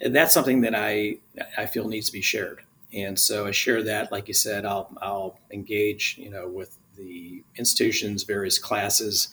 that's 0.00 0.34
something 0.34 0.60
that 0.62 0.74
I 0.74 1.16
I 1.56 1.66
feel 1.66 1.88
needs 1.88 2.06
to 2.06 2.12
be 2.12 2.20
shared. 2.22 2.62
And 2.92 3.18
so 3.18 3.46
I 3.46 3.52
share 3.52 3.82
that, 3.84 4.10
like 4.10 4.28
you 4.28 4.34
said, 4.34 4.64
I'll 4.64 4.96
I'll 5.00 5.38
engage, 5.50 6.16
you 6.18 6.30
know, 6.30 6.48
with 6.48 6.76
the 6.96 7.42
institutions, 7.56 8.24
various 8.24 8.58
classes, 8.58 9.28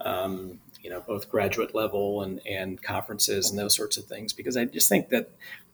um, 0.00 0.58
you 0.82 0.90
know, 0.90 1.00
both 1.00 1.30
graduate 1.30 1.74
level 1.74 2.22
and 2.22 2.40
and 2.46 2.82
conferences 2.82 3.50
and 3.50 3.58
those 3.58 3.74
sorts 3.74 3.96
of 3.96 4.04
things, 4.04 4.32
because 4.32 4.56
I 4.56 4.64
just 4.64 4.88
think 4.88 5.08
that 5.10 5.30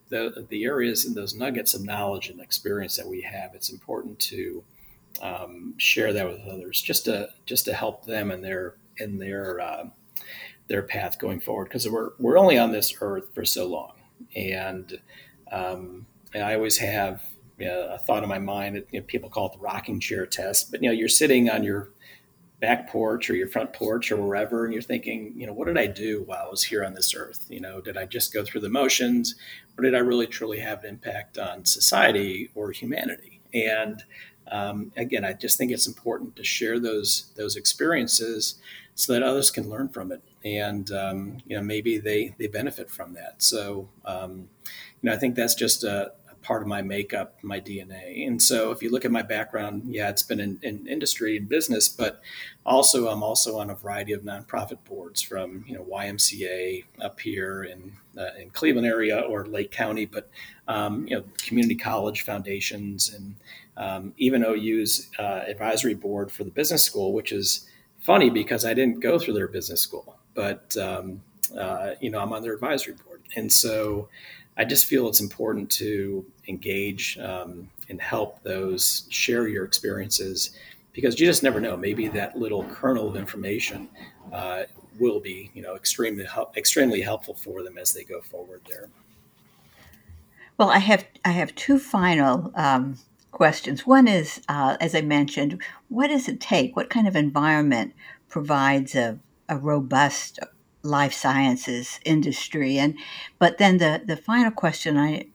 the 0.09 0.47
the 0.49 0.65
areas 0.65 1.05
and 1.05 1.15
those 1.15 1.35
nuggets 1.35 1.75
of 1.75 1.85
knowledge 1.85 2.29
and 2.29 2.41
experience 2.41 2.97
that 2.97 3.07
we 3.07 3.23
have, 3.23 3.55
it's 3.55 3.71
important 3.71 4.19
to 4.21 4.65
um, 5.23 5.75
share 5.79 6.13
that 6.13 6.29
with 6.29 6.41
others, 6.47 6.81
just 6.81 7.05
to 7.07 7.29
just 7.45 7.65
to 7.65 7.73
help 7.73 8.05
them 8.05 8.31
in 8.31 8.43
their 8.43 8.75
in 8.99 9.19
their 9.19 9.61
uh, 9.61 9.85
their 10.69 10.83
path 10.83 11.19
going 11.19 11.41
forward, 11.41 11.65
because 11.65 11.89
we're 11.89 12.11
we're 12.19 12.39
only 12.39 12.59
on 12.59 12.73
this 12.73 12.95
earth 13.01 13.35
for 13.35 13.45
so 13.45 13.67
long, 13.67 13.93
and 14.35 15.01
um, 15.51 16.07
and 16.35 16.43
I 16.43 16.55
always 16.55 16.79
have 16.79 17.23
you 17.59 17.67
know, 17.67 17.89
a 17.95 17.99
thought 17.99 18.23
in 18.23 18.29
my 18.29 18.39
mind. 18.39 18.85
You 18.91 19.01
know, 19.01 19.07
people 19.07 19.31
call 19.31 19.47
it 19.47 19.53
the 19.53 19.59
rocking 19.59 20.01
chair 20.01 20.27
test, 20.27 20.71
but 20.71 20.83
you 20.83 20.89
know, 20.89 20.95
you're 20.95 21.09
sitting 21.09 21.49
on 21.51 21.65
your 21.65 21.91
back 22.61 22.89
porch 22.89 23.29
or 23.29 23.35
your 23.35 23.49
front 23.49 23.73
porch 23.73 24.11
or 24.11 24.17
wherever 24.17 24.65
and 24.65 24.73
you're 24.73 24.83
thinking 24.83 25.33
you 25.37 25.47
know 25.47 25.53
what 25.53 25.67
did 25.67 25.77
i 25.77 25.87
do 25.87 26.23
while 26.25 26.47
i 26.47 26.51
was 26.51 26.63
here 26.63 26.85
on 26.85 26.95
this 26.95 27.15
earth? 27.15 27.47
You 27.49 27.61
know 27.61 27.81
did 27.81 27.97
i 27.97 28.07
just 28.07 28.33
go 28.33 28.45
through 28.45 28.63
the 28.63 28.71
motions 28.71 29.35
or 29.77 29.85
did 29.85 29.95
i 29.95 29.99
really 29.99 30.27
truly 30.27 30.59
have 30.61 30.85
an 30.85 30.91
impact 30.91 31.39
on 31.39 31.65
society 31.65 32.51
or 32.55 32.71
humanity? 32.73 33.41
And 33.53 34.03
um, 34.51 34.93
again 34.97 35.25
i 35.25 35.33
just 35.33 35.59
think 35.59 35.73
it's 35.73 35.87
important 35.87 36.37
to 36.37 36.45
share 36.45 36.79
those 36.79 37.33
those 37.37 37.57
experiences 37.57 38.57
so 38.95 39.13
that 39.13 39.23
others 39.23 39.51
can 39.51 39.69
learn 39.69 39.89
from 39.91 40.11
it. 40.11 40.23
And 40.45 40.91
um, 40.91 41.39
you 41.47 41.57
know 41.57 41.63
maybe 41.63 41.99
they 41.99 42.35
they 42.39 42.47
benefit 42.47 42.91
from 42.91 43.13
that. 43.15 43.43
So 43.43 43.89
um, 44.05 44.49
you 45.03 45.11
know 45.11 45.13
i 45.13 45.17
think 45.17 45.35
that's 45.35 45.55
just 45.55 45.85
a, 45.85 46.13
part 46.47 46.63
of 46.63 46.69
my 46.69 46.81
makeup, 46.81 47.35
my 47.43 47.59
DNA. 47.59 48.25
And 48.25 48.41
so 48.41 48.71
if 48.71 48.81
you 48.81 48.89
look 48.89 49.05
at 49.05 49.11
my 49.11 49.23
background, 49.23 49.83
yeah, 49.85 50.09
it's 50.09 50.23
been 50.23 50.39
in, 50.39 50.61
in, 50.63 50.87
industry 50.87 51.37
and 51.37 51.49
business, 51.49 51.89
but 51.89 52.23
also 52.65 53.09
I'm 53.09 53.25
also 53.25 53.59
on 53.59 53.71
a 53.71 53.75
variety 53.75 54.13
of 54.13 54.23
nonprofit 54.23 54.79
boards 54.85 55.21
from, 55.21 55.65
you 55.67 55.75
know, 55.75 55.83
YMCA 55.83 56.85
up 57.01 57.19
here 57.19 57.65
in, 57.65 57.93
uh, 58.17 58.31
in 58.41 58.51
Cleveland 58.51 58.87
area 58.87 59.23
or 59.23 59.45
Lake 59.47 59.73
County, 59.73 60.05
but, 60.07 60.31
um, 60.69 61.05
you 61.09 61.17
know, 61.17 61.25
community 61.39 61.75
college 61.75 62.23
foundations 62.23 63.13
and 63.13 63.35
um, 63.77 64.15
even 64.17 64.45
OU's 64.45 65.11
uh, 65.19 65.43
advisory 65.49 65.95
board 65.95 66.31
for 66.31 66.45
the 66.45 66.51
business 66.53 66.85
school, 66.85 67.13
which 67.13 67.33
is 67.33 67.69
funny 67.99 68.31
because 68.31 68.65
I 68.65 68.73
didn't 68.73 69.01
go 69.01 69.19
through 69.19 69.35
their 69.35 69.49
business 69.49 69.81
school, 69.81 70.17
but, 70.35 70.77
um, 70.77 71.23
uh, 71.59 71.95
you 72.01 72.11
know, 72.11 72.21
I'm 72.21 72.33
on 72.33 72.43
their 72.43 72.55
advisory 72.55 72.95
board. 73.05 73.23
And 73.35 73.53
so, 73.53 74.09
I 74.57 74.65
just 74.65 74.87
feel 74.87 75.09
it's 75.09 75.21
important 75.21 75.71
to 75.73 76.25
engage 76.49 77.19
um, 77.19 77.69
and 77.89 78.01
help 78.01 78.43
those 78.43 79.07
share 79.11 79.49
your 79.49 79.65
experiences 79.65 80.51
because 80.93 81.21
you 81.21 81.27
just 81.27 81.43
never 81.43 81.61
know. 81.61 81.77
Maybe 81.77 82.09
that 82.09 82.37
little 82.37 82.65
kernel 82.65 83.09
of 83.09 83.17
information 83.17 83.89
uh, 84.33 84.65
will 84.99 85.21
be, 85.21 85.51
you 85.55 85.63
know, 85.63 85.77
extremely 85.77 86.27
extremely 86.57 87.03
helpful 87.03 87.35
for 87.35 87.63
them 87.63 87.77
as 87.77 87.93
they 87.93 88.03
go 88.03 88.21
forward 88.21 88.63
there. 88.69 88.89
Well, 90.59 90.71
I 90.71 90.79
have 90.79 91.05
I 91.25 91.31
have 91.31 91.55
two 91.55 91.79
final 91.79 92.51
um, 92.55 92.99
questions. 93.31 93.87
One 93.87 94.09
is, 94.09 94.41
uh, 94.49 94.79
as 94.81 94.95
I 94.95 95.03
mentioned, 95.03 95.63
what 95.89 96.09
does 96.09 96.29
it 96.29 96.41
take? 96.41 96.75
What 96.75 96.89
kind 96.89 97.07
of 97.07 97.15
environment 97.15 97.93
provides 98.29 98.95
a, 98.95 99.19
a 99.51 99.59
robust 99.59 100.39
life 100.83 101.13
sciences 101.13 102.01
industry. 102.05 102.79
And 102.79 102.97
but 103.39 103.59
then 103.59 103.79
the 103.79 104.03
the 104.05 104.17
final 104.17 104.51
question 104.51 104.97
I 104.97 105.27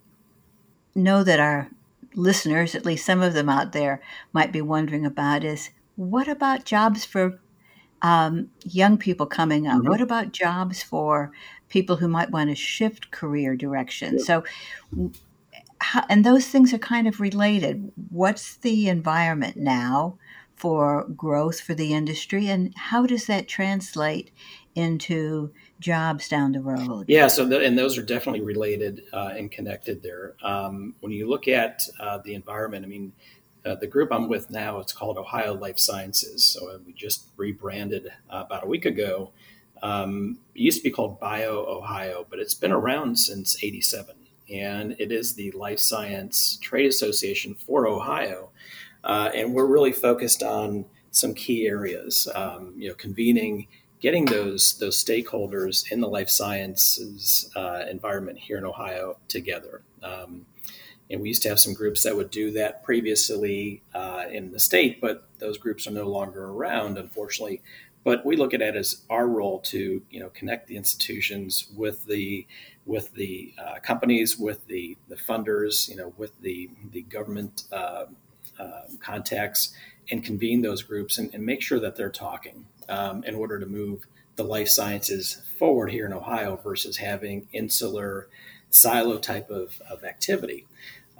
know 0.95 1.23
that 1.23 1.39
our 1.39 1.69
listeners, 2.15 2.75
at 2.75 2.85
least 2.85 3.05
some 3.05 3.21
of 3.21 3.33
them 3.33 3.49
out 3.49 3.71
there, 3.71 4.01
might 4.33 4.51
be 4.51 4.61
wondering 4.61 5.05
about 5.05 5.43
is 5.43 5.69
what 5.95 6.27
about 6.27 6.65
jobs 6.65 7.05
for 7.05 7.39
um, 8.01 8.49
young 8.65 8.97
people 8.97 9.25
coming 9.25 9.67
up? 9.67 9.79
Mm-hmm. 9.79 9.89
What 9.89 10.01
about 10.01 10.31
jobs 10.31 10.81
for 10.81 11.31
people 11.69 11.97
who 11.97 12.07
might 12.07 12.31
want 12.31 12.49
to 12.49 12.55
shift 12.55 13.11
career 13.11 13.55
direction? 13.55 14.17
Yeah. 14.17 14.23
So, 14.23 14.43
how, 15.79 16.05
and 16.09 16.25
those 16.25 16.47
things 16.47 16.73
are 16.73 16.79
kind 16.79 17.07
of 17.07 17.19
related. 17.19 17.91
What's 18.09 18.57
the 18.57 18.89
environment 18.89 19.57
now 19.57 20.17
for 20.55 21.05
growth 21.15 21.59
for 21.59 21.73
the 21.73 21.93
industry, 21.93 22.47
and 22.47 22.73
how 22.75 23.05
does 23.05 23.25
that 23.25 23.47
translate 23.47 24.31
into 24.75 25.51
jobs 25.79 26.27
down 26.27 26.51
the 26.53 26.61
road. 26.61 27.05
Yeah, 27.07 27.27
so 27.27 27.45
the, 27.45 27.59
and 27.59 27.77
those 27.77 27.97
are 27.97 28.03
definitely 28.03 28.41
related 28.41 29.03
uh, 29.11 29.33
and 29.35 29.51
connected 29.51 30.01
there. 30.03 30.35
Um, 30.43 30.95
when 31.01 31.11
you 31.11 31.29
look 31.29 31.47
at 31.47 31.83
uh, 31.99 32.19
the 32.19 32.33
environment, 32.33 32.85
I 32.85 32.87
mean, 32.87 33.13
uh, 33.65 33.75
the 33.75 33.87
group 33.87 34.11
I'm 34.11 34.27
with 34.27 34.49
now, 34.49 34.79
it's 34.79 34.93
called 34.93 35.17
Ohio 35.17 35.53
Life 35.53 35.77
Sciences. 35.77 36.43
So 36.43 36.79
we 36.85 36.93
just 36.93 37.27
rebranded 37.37 38.11
uh, 38.29 38.43
about 38.45 38.63
a 38.63 38.67
week 38.67 38.85
ago. 38.85 39.31
Um, 39.83 40.39
it 40.55 40.61
used 40.61 40.79
to 40.79 40.83
be 40.83 40.91
called 40.91 41.19
Bio 41.19 41.65
Ohio, 41.67 42.25
but 42.29 42.39
it's 42.39 42.53
been 42.53 42.71
around 42.71 43.17
since 43.17 43.63
87. 43.63 44.15
And 44.51 44.95
it 44.99 45.11
is 45.11 45.35
the 45.35 45.51
life 45.51 45.79
science 45.79 46.57
trade 46.61 46.87
association 46.87 47.55
for 47.55 47.87
Ohio. 47.87 48.49
uh, 49.03 49.31
and 49.33 49.53
we're 49.53 49.65
really 49.65 49.91
focused 49.91 50.43
on 50.43 50.85
some 51.11 51.33
key 51.33 51.67
areas. 51.67 52.27
Um, 52.33 52.73
you 52.77 52.89
know, 52.89 52.95
convening, 52.95 53.67
getting 54.01 54.25
those 54.25 54.77
those 54.79 55.01
stakeholders 55.01 55.89
in 55.91 56.01
the 56.01 56.07
life 56.07 56.29
sciences 56.29 57.49
uh, 57.55 57.83
environment 57.89 58.37
here 58.37 58.57
in 58.57 58.65
Ohio 58.65 59.17
together. 59.27 59.81
Um, 60.03 60.45
and 61.09 61.21
we 61.21 61.27
used 61.27 61.43
to 61.43 61.49
have 61.49 61.59
some 61.59 61.73
groups 61.73 62.03
that 62.03 62.15
would 62.15 62.31
do 62.31 62.51
that 62.51 62.83
previously 62.83 63.81
uh, 63.93 64.23
in 64.31 64.51
the 64.51 64.59
state, 64.59 65.01
but 65.01 65.27
those 65.39 65.57
groups 65.57 65.85
are 65.85 65.91
no 65.91 66.07
longer 66.07 66.45
around, 66.45 66.97
unfortunately. 66.97 67.61
But 68.03 68.25
we 68.25 68.35
look 68.35 68.53
at 68.53 68.61
it 68.61 68.75
as 68.75 69.03
our 69.09 69.27
role 69.27 69.59
to, 69.59 70.01
you 70.09 70.19
know, 70.19 70.29
connect 70.29 70.67
the 70.67 70.77
institutions 70.77 71.67
with 71.75 72.05
the 72.05 72.47
with 72.85 73.13
the 73.13 73.53
uh, 73.63 73.79
companies, 73.83 74.37
with 74.39 74.65
the 74.67 74.97
the 75.07 75.15
funders, 75.15 75.87
you 75.87 75.95
know, 75.95 76.13
with 76.17 76.39
the 76.41 76.69
the 76.91 77.03
government 77.03 77.65
uh, 77.71 78.05
uh, 78.57 78.81
contacts, 78.99 79.73
and 80.09 80.23
convene 80.23 80.61
those 80.61 80.81
groups 80.81 81.17
and, 81.19 81.31
and 81.35 81.45
make 81.45 81.61
sure 81.61 81.79
that 81.79 81.95
they're 81.95 82.09
talking 82.09 82.65
um, 82.89 83.23
in 83.23 83.35
order 83.35 83.59
to 83.59 83.65
move 83.65 84.05
the 84.35 84.43
life 84.43 84.69
sciences 84.69 85.41
forward 85.59 85.91
here 85.91 86.05
in 86.05 86.13
Ohio 86.13 86.55
versus 86.57 86.97
having 86.97 87.47
insular 87.53 88.27
silo 88.69 89.17
type 89.17 89.49
of, 89.49 89.81
of 89.89 90.03
activity. 90.03 90.65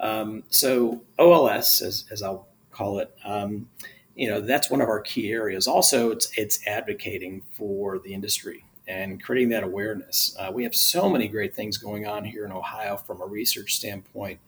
Um, 0.00 0.42
so 0.50 1.02
OLS, 1.18 1.82
as, 1.82 2.04
as 2.10 2.22
I'll 2.22 2.48
call 2.70 2.98
it, 2.98 3.14
um, 3.24 3.68
you 4.14 4.28
know, 4.28 4.40
that's 4.40 4.70
one 4.70 4.80
of 4.80 4.88
our 4.88 5.00
key 5.00 5.30
areas. 5.30 5.66
Also, 5.66 6.10
it's, 6.10 6.30
it's 6.36 6.66
advocating 6.66 7.42
for 7.56 7.98
the 7.98 8.12
industry 8.12 8.64
and 8.88 9.22
creating 9.22 9.50
that 9.50 9.62
awareness. 9.62 10.36
Uh, 10.38 10.50
we 10.52 10.64
have 10.64 10.74
so 10.74 11.08
many 11.08 11.28
great 11.28 11.54
things 11.54 11.78
going 11.78 12.06
on 12.06 12.24
here 12.24 12.44
in 12.44 12.52
Ohio 12.52 12.96
from 12.96 13.22
a 13.22 13.26
research 13.26 13.76
standpoint. 13.76 14.38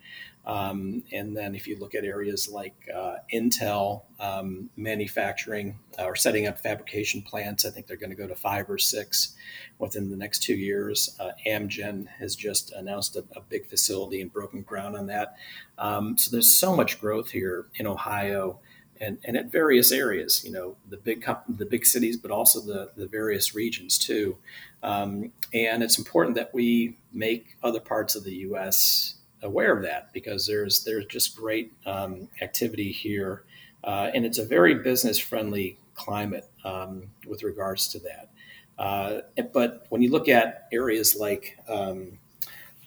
Um, 0.46 1.04
and 1.10 1.34
then 1.36 1.54
if 1.54 1.66
you 1.66 1.78
look 1.78 1.94
at 1.94 2.04
areas 2.04 2.48
like 2.48 2.74
uh, 2.94 3.16
Intel 3.32 4.02
um, 4.20 4.68
manufacturing 4.76 5.78
uh, 5.98 6.04
or 6.04 6.16
setting 6.16 6.46
up 6.46 6.58
fabrication 6.58 7.22
plants, 7.22 7.64
I 7.64 7.70
think 7.70 7.86
they're 7.86 7.96
going 7.96 8.10
to 8.10 8.16
go 8.16 8.26
to 8.26 8.34
five 8.34 8.68
or 8.68 8.76
six 8.76 9.34
within 9.78 10.10
the 10.10 10.16
next 10.16 10.42
two 10.42 10.54
years. 10.54 11.16
Uh, 11.18 11.30
Amgen 11.46 12.08
has 12.18 12.36
just 12.36 12.72
announced 12.72 13.16
a, 13.16 13.24
a, 13.34 13.40
big 13.40 13.68
facility 13.68 14.20
and 14.20 14.32
broken 14.32 14.62
ground 14.62 14.96
on 14.96 15.06
that. 15.06 15.36
Um, 15.78 16.18
so 16.18 16.30
there's 16.30 16.52
so 16.52 16.76
much 16.76 17.00
growth 17.00 17.30
here 17.30 17.66
in 17.76 17.86
Ohio. 17.86 18.60
And, 19.00 19.18
and 19.24 19.36
at 19.36 19.50
various 19.50 19.90
areas, 19.90 20.44
you 20.44 20.52
know, 20.52 20.76
the 20.88 20.96
big 20.96 21.26
the 21.48 21.66
big 21.66 21.84
cities, 21.84 22.16
but 22.16 22.30
also 22.30 22.60
the, 22.60 22.92
the 22.96 23.08
various 23.08 23.54
regions 23.54 23.98
too. 23.98 24.36
Um, 24.84 25.32
and 25.52 25.82
it's 25.82 25.98
important 25.98 26.36
that 26.36 26.54
we 26.54 26.96
make 27.12 27.56
other 27.62 27.80
parts 27.80 28.14
of 28.14 28.22
the 28.22 28.34
U.S 28.34 29.16
aware 29.44 29.76
of 29.76 29.82
that 29.82 30.12
because 30.12 30.46
there's 30.46 30.84
there's 30.84 31.06
just 31.06 31.36
great 31.36 31.72
um, 31.86 32.28
activity 32.42 32.90
here, 32.90 33.44
uh, 33.84 34.10
and 34.14 34.24
it's 34.24 34.38
a 34.38 34.44
very 34.44 34.74
business 34.74 35.18
friendly 35.18 35.78
climate 35.94 36.48
um, 36.64 37.04
with 37.26 37.42
regards 37.42 37.88
to 37.88 37.98
that. 38.00 38.30
Uh, 38.78 39.20
but 39.52 39.86
when 39.90 40.02
you 40.02 40.10
look 40.10 40.28
at 40.28 40.66
areas 40.72 41.14
like 41.14 41.56
um, 41.68 42.18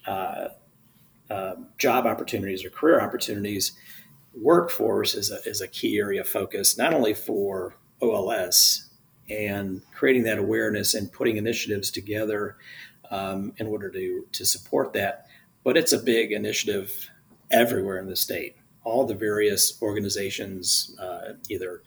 uh, 0.06 0.50
uh 1.30 1.56
job 1.78 2.06
opportunities 2.06 2.66
or 2.66 2.70
career 2.70 3.00
opportunities, 3.00 3.74
workforce 4.34 5.16
is 5.16 5.32
a, 5.32 5.40
is 5.50 5.62
a 5.62 5.68
key 5.68 5.98
area 5.98 6.22
of 6.22 6.28
focus, 6.28 6.78
not 6.78 6.94
only 6.94 7.14
for 7.14 7.76
OLS 8.02 8.90
and 9.30 9.82
creating 9.94 10.24
that 10.24 10.38
awareness 10.38 10.94
and 10.94 11.12
putting 11.12 11.38
initiatives 11.38 11.92
together 11.92 12.58
um, 13.12 13.54
in 13.58 13.68
order 13.68 13.90
to, 13.90 14.26
to 14.32 14.46
support 14.46 14.94
that, 14.94 15.27
but 15.68 15.76
it's 15.76 15.92
a 15.92 16.00
big 16.00 16.32
initiative 16.32 17.10
everywhere 17.52 17.98
in 17.98 18.08
the 18.08 18.16
state. 18.16 18.56
All 18.86 19.06
the 19.06 19.14
various 19.14 19.78
organizations, 19.82 20.96
uh, 20.98 21.34
either 21.50 21.82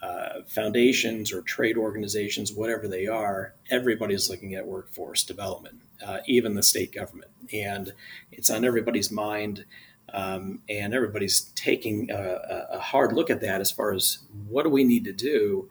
uh, 0.00 0.42
foundations 0.46 1.32
or 1.32 1.42
trade 1.42 1.76
organizations, 1.76 2.52
whatever 2.52 2.86
they 2.86 3.08
are, 3.08 3.54
everybody's 3.70 4.30
looking 4.30 4.54
at 4.54 4.64
workforce 4.64 5.24
development, 5.24 5.80
uh, 6.06 6.18
even 6.28 6.54
the 6.54 6.62
state 6.62 6.92
government. 6.92 7.32
And 7.52 7.92
it's 8.30 8.50
on 8.50 8.64
everybody's 8.64 9.10
mind. 9.10 9.64
Um, 10.12 10.60
and 10.68 10.94
everybody's 10.94 11.50
taking 11.56 12.12
a, 12.12 12.68
a, 12.74 12.78
hard 12.78 13.14
look 13.14 13.30
at 13.30 13.40
that 13.40 13.60
as 13.60 13.72
far 13.72 13.92
as 13.92 14.18
what 14.46 14.62
do 14.62 14.68
we 14.68 14.84
need 14.84 15.02
to 15.06 15.12
do 15.12 15.68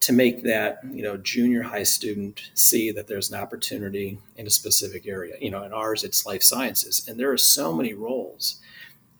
to 0.00 0.12
make 0.12 0.42
that 0.44 0.80
you 0.90 1.02
know 1.02 1.16
junior 1.16 1.62
high 1.62 1.82
student 1.82 2.50
see 2.54 2.90
that 2.90 3.06
there's 3.06 3.30
an 3.30 3.40
opportunity 3.40 4.18
in 4.36 4.46
a 4.46 4.50
specific 4.50 5.06
area. 5.06 5.36
You 5.40 5.50
know 5.50 5.64
in 5.64 5.72
ours 5.72 6.04
it's 6.04 6.26
life 6.26 6.42
sciences 6.42 7.06
and 7.08 7.18
there 7.18 7.32
are 7.32 7.38
so 7.38 7.72
many 7.74 7.94
roles 7.94 8.60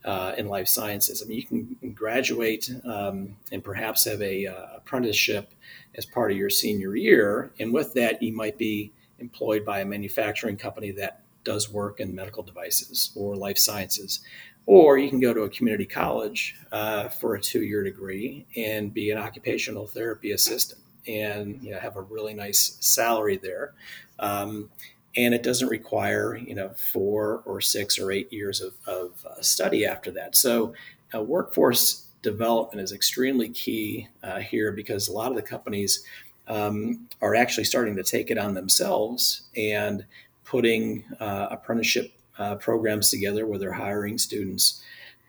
uh, 0.05 0.35
in 0.39 0.49
life 0.49 0.69
sciences. 0.69 1.23
I 1.23 1.27
mean 1.27 1.39
you 1.39 1.45
can 1.47 1.93
graduate 1.93 2.71
um, 2.85 3.37
and 3.51 3.63
perhaps 3.63 4.05
have 4.05 4.23
a 4.23 4.47
uh, 4.47 4.77
apprenticeship 4.77 5.53
as 5.97 6.07
part 6.07 6.31
of 6.31 6.37
your 6.37 6.51
senior 6.51 6.95
year 6.97 7.51
and 7.59 7.73
with 7.73 7.95
that 7.95 8.23
you 8.23 8.33
might 8.33 8.59
be 8.59 8.93
employed 9.19 9.65
by 9.65 9.81
a 9.81 9.85
manufacturing 9.85 10.57
company 10.57 10.93
that 10.93 11.23
does 11.45 11.71
work 11.71 11.99
in 11.99 12.15
medical 12.15 12.43
devices 12.43 13.11
or 13.17 13.35
life 13.35 13.59
sciences 13.59 14.21
or 14.69 14.99
you 14.99 15.09
can 15.09 15.19
go 15.19 15.33
to 15.33 15.45
a 15.45 15.49
community 15.49 15.87
college 15.87 16.55
uh, 16.73 17.09
for 17.09 17.35
a 17.35 17.41
two-year 17.41 17.83
degree 17.83 18.45
and 18.55 18.93
be 18.93 19.11
an 19.11 19.17
occupational 19.17 19.87
therapy 19.87 20.33
assistant 20.33 20.79
and 21.07 21.59
you 21.63 21.71
know, 21.71 21.79
have 21.79 21.97
a 21.97 22.03
really 22.03 22.35
nice 22.35 22.77
salary 22.81 23.39
there. 23.39 23.73
Um, 24.19 24.69
and 25.17 25.33
it 25.33 25.43
doesn't 25.43 25.69
require 25.69 26.37
you 26.37 26.55
know 26.55 26.69
four 26.77 27.43
or 27.47 27.63
six 27.63 27.99
or 27.99 28.13
eight 28.13 28.31
years 28.31 28.61
of, 28.61 28.75
of 28.87 29.25
uh, 29.25 29.41
study 29.41 29.87
after 29.87 30.11
that. 30.11 30.37
So 30.37 30.75
uh, 31.15 31.23
workforce 31.23 32.07
development 32.21 32.83
is 32.83 32.93
extremely 32.93 33.49
key 33.49 34.07
uh, 34.23 34.41
here 34.41 34.73
because 34.73 35.09
a 35.09 35.13
lot 35.13 35.31
of 35.31 35.37
the 35.37 35.43
companies 35.43 36.05
um, 36.47 37.09
are 37.23 37.35
actually 37.35 37.65
starting 37.65 37.97
to 37.97 38.03
take 38.03 38.31
it 38.31 38.37
on 38.37 38.53
themselves 38.53 39.49
and 39.57 40.05
putting 40.45 41.05
uh, 41.21 41.49
apprenticeship 41.51 42.13
uh, 42.39 42.55
programs 42.57 43.11
together 43.11 43.47
where 43.47 43.59
they're 43.59 43.73
hiring 43.73 44.19
students 44.19 44.83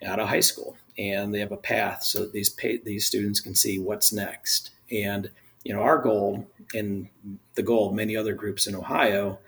out 0.06 0.20
of 0.20 0.30
high 0.30 0.40
school 0.40 0.78
and 0.98 1.34
they 1.34 1.40
have 1.40 1.52
a 1.52 1.58
path 1.58 2.04
so 2.04 2.20
that 2.20 2.34
these 2.34 2.50
pay, 2.50 2.78
these 2.78 3.06
students 3.06 3.40
can 3.40 3.56
see 3.56 3.80
what's 3.80 4.12
next. 4.12 4.72
And 4.92 5.30
you 5.64 5.74
know, 5.74 5.82
our 5.82 5.98
goal 5.98 6.48
and 6.74 7.10
the 7.56 7.64
goal 7.64 7.90
of 7.90 7.96
many 7.96 8.16
other 8.16 8.34
groups 8.34 8.68
in 8.68 8.76
Ohio, 8.76 9.40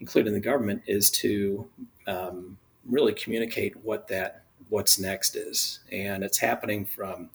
including 0.00 0.32
the 0.32 0.40
government, 0.40 0.82
is 0.86 1.10
to 1.10 1.68
um, 2.06 2.58
really 2.84 3.12
communicate 3.12 3.76
what 3.84 4.08
that 4.08 4.42
what's 4.68 4.98
next 4.98 5.36
is, 5.36 5.80
and 5.92 6.24
it's 6.24 6.38
happening 6.38 6.84
from 6.84 7.30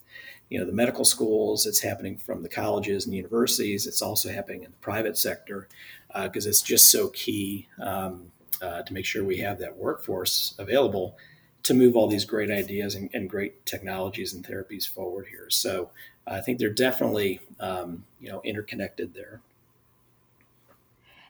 you 0.50 0.60
know 0.60 0.66
the 0.66 0.74
medical 0.74 1.06
schools 1.06 1.66
it's 1.66 1.80
happening 1.80 2.18
from 2.18 2.44
the 2.44 2.50
colleges 2.50 3.06
and 3.06 3.16
universities 3.16 3.88
it's 3.88 4.02
also 4.02 4.30
happening 4.30 4.64
in 4.64 4.72
the 4.72 4.78
private 4.78 5.18
sector 5.18 5.70
because 6.24 6.46
uh, 6.46 6.50
it's 6.50 6.62
just 6.62 6.92
so 6.92 7.08
key 7.08 7.70
um, 7.82 8.30
uh, 8.62 8.84
to 8.84 8.94
make 8.94 9.06
sure 9.06 9.24
we 9.24 9.38
have 9.38 9.60
that 9.60 9.78
workforce 9.78 10.56
available 10.58 11.18
to 11.64 11.74
move 11.74 11.96
all 11.96 12.08
these 12.08 12.26
great 12.26 12.50
ideas 12.50 12.96
and, 12.96 13.10
and 13.14 13.30
great 13.30 13.66
technologies 13.66 14.34
and 14.34 14.46
therapies 14.46 14.88
forward 14.88 15.28
here. 15.30 15.50
So 15.50 15.92
I 16.26 16.42
think 16.42 16.60
they're 16.60 16.70
definitely 16.70 17.42
um, 17.60 18.06
you 18.20 18.30
know 18.30 18.42
interconnected 18.44 19.14
there. 19.14 19.42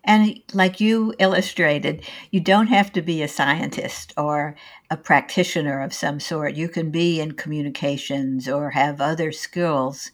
And 0.04 0.42
like 0.54 0.80
you 0.80 1.14
illustrated, 1.20 2.04
you 2.32 2.40
don't 2.40 2.68
have 2.68 2.92
to 2.94 3.04
be 3.04 3.22
a 3.22 3.28
scientist 3.28 4.14
or 4.18 4.56
a 4.90 4.98
practitioner 4.98 5.82
of 5.82 5.94
some 5.94 6.20
sort. 6.20 6.56
You 6.56 6.70
can 6.70 6.90
be 6.90 7.20
in 7.20 7.34
communications 7.34 8.50
or 8.50 8.72
have 8.72 9.00
other 9.00 9.32
skills 9.32 10.12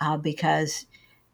uh, 0.00 0.16
because 0.16 0.86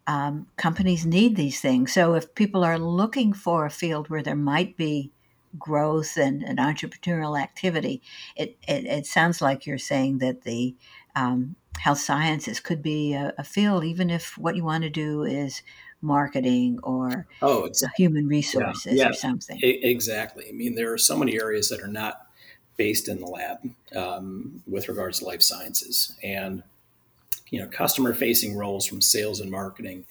um, 0.08 0.48
companies 0.56 1.06
need 1.06 1.36
these 1.36 1.60
things. 1.60 1.92
So 1.92 2.14
if 2.14 2.34
people 2.34 2.64
are 2.64 2.78
looking 2.78 3.32
for 3.32 3.64
a 3.64 3.70
field 3.70 4.10
where 4.10 4.22
there 4.22 4.34
might 4.34 4.76
be 4.76 5.12
growth 5.58 6.16
and, 6.16 6.42
and 6.42 6.58
entrepreneurial 6.58 7.40
activity, 7.40 8.02
it, 8.36 8.56
it, 8.66 8.84
it, 8.84 9.06
sounds 9.06 9.40
like 9.40 9.66
you're 9.66 9.78
saying 9.78 10.18
that 10.18 10.42
the 10.42 10.74
um, 11.14 11.56
health 11.78 11.98
sciences 11.98 12.60
could 12.60 12.82
be 12.82 13.12
a, 13.12 13.32
a, 13.38 13.44
field, 13.44 13.84
even 13.84 14.10
if 14.10 14.38
what 14.38 14.56
you 14.56 14.64
want 14.64 14.82
to 14.84 14.90
do 14.90 15.24
is 15.24 15.62
marketing 16.00 16.78
or 16.82 17.26
oh, 17.42 17.64
exactly. 17.64 18.04
human 18.04 18.26
resources 18.26 18.94
yeah, 18.94 19.04
yeah. 19.04 19.10
or 19.10 19.12
something. 19.12 19.58
exactly. 19.62 20.46
I 20.48 20.52
mean, 20.52 20.74
there 20.74 20.92
are 20.92 20.98
so 20.98 21.16
many 21.16 21.36
areas 21.40 21.68
that 21.68 21.80
are 21.80 21.88
not 21.88 22.26
based 22.76 23.08
in 23.08 23.20
the 23.20 23.26
lab 23.26 23.58
um, 23.94 24.62
with 24.66 24.88
regards 24.88 25.20
to 25.20 25.24
life 25.24 25.42
sciences 25.42 26.16
and 26.22 26.62
you 27.50 27.60
know 27.60 27.68
customer 27.68 28.14
facing 28.14 28.56
roles 28.56 28.86
from 28.86 29.00
sales 29.00 29.40
and 29.40 29.50
marketing 29.50 30.04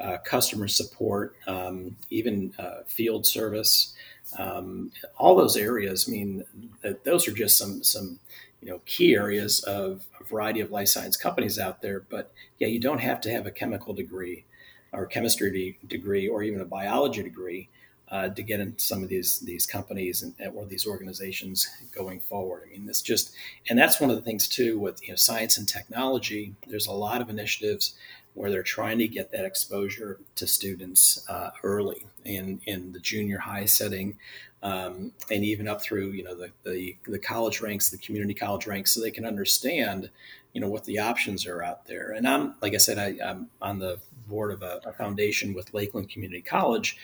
uh, 0.00 0.18
customer 0.24 0.68
support 0.68 1.36
um, 1.46 1.96
even 2.10 2.52
uh, 2.58 2.80
field 2.86 3.24
service 3.24 3.94
um, 4.36 4.92
all 5.16 5.36
those 5.36 5.56
areas 5.56 6.06
I 6.08 6.12
mean 6.12 6.44
that 6.82 7.04
those 7.04 7.26
are 7.28 7.32
just 7.32 7.56
some 7.56 7.82
some 7.82 8.18
you 8.60 8.68
know 8.70 8.80
key 8.86 9.14
areas 9.14 9.62
of 9.64 10.06
a 10.20 10.24
variety 10.24 10.60
of 10.60 10.70
life 10.70 10.88
science 10.88 11.16
companies 11.16 11.58
out 11.58 11.82
there. 11.82 12.00
But 12.00 12.32
yeah, 12.58 12.68
you 12.68 12.80
don't 12.80 13.00
have 13.00 13.20
to 13.22 13.30
have 13.30 13.46
a 13.46 13.50
chemical 13.50 13.94
degree 13.94 14.44
or 14.92 15.06
chemistry 15.06 15.78
degree 15.86 16.28
or 16.28 16.42
even 16.42 16.60
a 16.60 16.64
biology 16.64 17.22
degree 17.22 17.68
uh, 18.10 18.28
to 18.30 18.42
get 18.42 18.60
into 18.60 18.82
some 18.82 19.02
of 19.02 19.08
these 19.08 19.40
these 19.40 19.66
companies 19.66 20.22
and 20.22 20.34
or 20.54 20.64
these 20.64 20.86
organizations 20.86 21.68
going 21.94 22.20
forward. 22.20 22.64
I 22.66 22.78
mean, 22.78 22.88
it's 22.88 23.02
just, 23.02 23.32
and 23.68 23.78
that's 23.78 24.00
one 24.00 24.10
of 24.10 24.16
the 24.16 24.22
things 24.22 24.48
too 24.48 24.78
with 24.78 25.02
you 25.02 25.10
know 25.10 25.16
science 25.16 25.58
and 25.58 25.68
technology. 25.68 26.54
There's 26.66 26.86
a 26.86 26.92
lot 26.92 27.20
of 27.20 27.30
initiatives 27.30 27.94
where 28.38 28.50
they're 28.50 28.62
trying 28.62 28.98
to 28.98 29.08
get 29.08 29.32
that 29.32 29.44
exposure 29.44 30.20
to 30.36 30.46
students 30.46 31.24
uh, 31.28 31.50
early 31.64 32.06
in 32.24 32.60
in 32.66 32.92
the 32.92 33.00
junior 33.00 33.38
high 33.38 33.64
setting, 33.64 34.16
um, 34.62 35.12
and 35.30 35.44
even 35.44 35.66
up 35.66 35.82
through 35.82 36.10
you 36.10 36.22
know 36.22 36.36
the, 36.36 36.50
the 36.64 36.96
the 37.06 37.18
college 37.18 37.60
ranks, 37.60 37.90
the 37.90 37.98
community 37.98 38.34
college 38.34 38.66
ranks, 38.66 38.92
so 38.92 39.00
they 39.00 39.10
can 39.10 39.24
understand 39.24 40.08
you 40.52 40.60
know 40.60 40.68
what 40.68 40.84
the 40.84 41.00
options 41.00 41.46
are 41.46 41.62
out 41.62 41.86
there. 41.86 42.12
And 42.12 42.28
I'm 42.28 42.54
like 42.62 42.74
I 42.74 42.78
said, 42.78 42.98
I, 42.98 43.28
am 43.28 43.50
on 43.60 43.80
the 43.80 43.98
board 44.28 44.52
of 44.52 44.62
a, 44.62 44.80
a, 44.84 44.92
foundation 44.92 45.54
with 45.54 45.74
Lakeland 45.74 46.10
Community 46.10 46.42
College, 46.42 46.96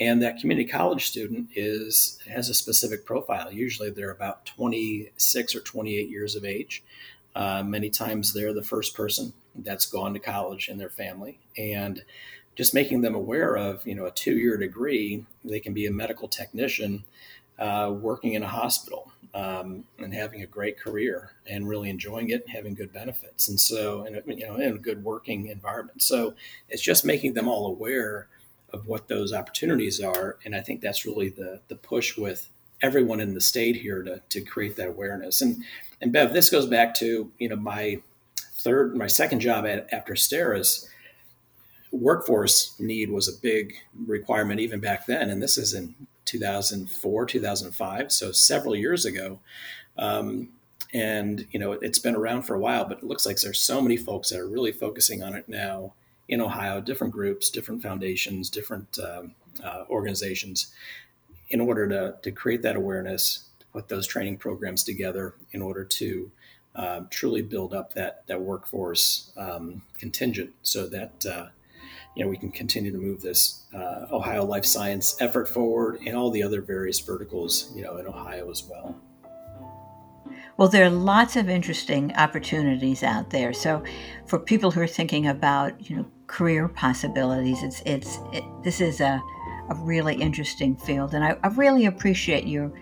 and 0.00 0.22
that 0.22 0.40
community 0.40 0.68
college 0.68 1.06
student 1.06 1.50
is 1.54 2.18
has 2.26 2.48
a 2.48 2.54
specific 2.54 3.04
profile. 3.04 3.52
Usually, 3.52 3.90
they're 3.90 4.10
about 4.10 4.46
26 4.46 5.54
or 5.54 5.60
28 5.60 6.08
years 6.08 6.34
of 6.34 6.46
age. 6.46 6.82
Uh, 7.38 7.62
many 7.62 7.88
times, 7.88 8.34
they're 8.34 8.52
the 8.52 8.62
first 8.74 8.94
person 8.94 9.32
that's 9.54 9.86
gone 9.86 10.12
to 10.12 10.20
college 10.20 10.68
in 10.68 10.76
their 10.76 10.90
family, 10.90 11.38
and 11.56 12.02
just 12.56 12.74
making 12.74 13.02
them 13.02 13.14
aware 13.14 13.56
of 13.56 13.86
you 13.86 13.94
know 13.94 14.06
a 14.06 14.10
two-year 14.10 14.56
degree, 14.56 15.24
they 15.44 15.60
can 15.60 15.72
be 15.72 15.86
a 15.86 15.92
medical 15.92 16.28
technician 16.28 17.04
uh, 17.58 17.92
working 17.92 18.34
in 18.34 18.42
a 18.42 18.48
hospital 18.48 19.12
um, 19.34 19.84
and 19.98 20.14
having 20.14 20.42
a 20.42 20.46
great 20.46 20.78
career 20.78 21.32
and 21.46 21.68
really 21.68 21.90
enjoying 21.90 22.30
it 22.30 22.42
and 22.46 22.50
having 22.54 22.74
good 22.74 22.92
benefits. 22.92 23.48
And 23.48 23.58
so, 23.58 24.02
and, 24.02 24.22
you 24.26 24.46
know, 24.46 24.56
in 24.56 24.74
a 24.74 24.78
good 24.78 25.02
working 25.04 25.48
environment. 25.48 26.02
So 26.02 26.34
it's 26.68 26.82
just 26.82 27.04
making 27.04 27.34
them 27.34 27.48
all 27.48 27.66
aware 27.66 28.28
of 28.72 28.86
what 28.86 29.08
those 29.08 29.32
opportunities 29.32 30.00
are. 30.00 30.38
And 30.44 30.54
I 30.54 30.60
think 30.60 30.80
that's 30.80 31.04
really 31.04 31.30
the, 31.30 31.60
the 31.68 31.76
push 31.76 32.16
with 32.16 32.48
everyone 32.82 33.20
in 33.20 33.34
the 33.34 33.40
state 33.40 33.76
here 33.76 34.02
to, 34.02 34.20
to 34.28 34.40
create 34.40 34.76
that 34.76 34.88
awareness. 34.88 35.40
And, 35.40 35.64
and 36.00 36.12
Bev, 36.12 36.32
this 36.32 36.50
goes 36.50 36.66
back 36.66 36.94
to, 36.94 37.30
you 37.38 37.48
know, 37.48 37.56
my 37.56 38.00
third, 38.58 38.96
my 38.96 39.06
second 39.06 39.40
job 39.40 39.66
at, 39.66 39.92
after 39.92 40.14
Steris, 40.14 40.86
workforce 41.90 42.78
need 42.78 43.10
was 43.10 43.28
a 43.28 43.40
big 43.40 43.74
requirement 44.06 44.60
even 44.60 44.80
back 44.80 45.06
then. 45.06 45.30
And 45.30 45.42
this 45.42 45.56
is 45.58 45.74
in 45.74 45.94
2004, 46.26 47.26
2005, 47.26 48.12
so 48.12 48.32
several 48.32 48.76
years 48.76 49.04
ago. 49.04 49.40
Um, 49.96 50.50
and 50.92 51.46
you 51.50 51.58
know, 51.58 51.72
it's 51.72 51.98
been 51.98 52.14
around 52.14 52.42
for 52.42 52.54
a 52.54 52.60
while, 52.60 52.84
but 52.84 52.98
it 52.98 53.04
looks 53.04 53.26
like 53.26 53.40
there's 53.40 53.60
so 53.60 53.80
many 53.80 53.96
folks 53.96 54.30
that 54.30 54.40
are 54.40 54.48
really 54.48 54.72
focusing 54.72 55.22
on 55.22 55.34
it 55.34 55.48
now 55.48 55.94
in 56.28 56.40
Ohio, 56.40 56.80
different 56.80 57.12
groups, 57.12 57.50
different 57.50 57.82
foundations, 57.82 58.50
different 58.50 58.98
um, 58.98 59.34
uh, 59.64 59.84
organizations, 59.88 60.72
in 61.50 61.60
order 61.60 61.88
to, 61.88 62.16
to 62.22 62.30
create 62.30 62.62
that 62.62 62.76
awareness, 62.76 63.48
to 63.60 63.66
put 63.66 63.88
those 63.88 64.06
training 64.06 64.36
programs 64.36 64.84
together 64.84 65.34
in 65.52 65.62
order 65.62 65.84
to 65.84 66.30
uh, 66.74 67.00
truly 67.10 67.42
build 67.42 67.74
up 67.74 67.94
that 67.94 68.26
that 68.28 68.40
workforce 68.40 69.32
um, 69.36 69.82
contingent, 69.98 70.50
so 70.62 70.86
that 70.86 71.26
uh, 71.26 71.46
you 72.14 72.24
know 72.24 72.30
we 72.30 72.36
can 72.36 72.52
continue 72.52 72.92
to 72.92 72.98
move 72.98 73.20
this 73.20 73.64
uh, 73.74 74.06
Ohio 74.12 74.44
life 74.44 74.64
science 74.64 75.16
effort 75.20 75.48
forward 75.48 75.98
and 76.06 76.16
all 76.16 76.30
the 76.30 76.42
other 76.42 76.60
various 76.60 77.00
verticals 77.00 77.72
you 77.74 77.82
know 77.82 77.96
in 77.96 78.06
Ohio 78.06 78.48
as 78.50 78.62
well. 78.62 78.94
Well, 80.56 80.68
there 80.68 80.84
are 80.84 80.90
lots 80.90 81.36
of 81.36 81.48
interesting 81.48 82.12
opportunities 82.16 83.04
out 83.04 83.30
there. 83.30 83.52
So, 83.52 83.82
for 84.26 84.40
people 84.40 84.72
who 84.72 84.80
are 84.80 84.88
thinking 84.88 85.28
about 85.28 85.88
you 85.88 85.96
know 85.96 86.06
career 86.26 86.68
possibilities, 86.68 87.62
it's 87.62 87.82
it's 87.86 88.18
it, 88.32 88.44
this 88.62 88.80
is 88.80 89.00
a 89.00 89.22
a 89.70 89.74
really 89.74 90.14
interesting 90.14 90.76
field, 90.76 91.14
and 91.14 91.24
I, 91.24 91.36
I 91.42 91.48
really 91.48 91.86
appreciate 91.86 92.44
you 92.44 92.72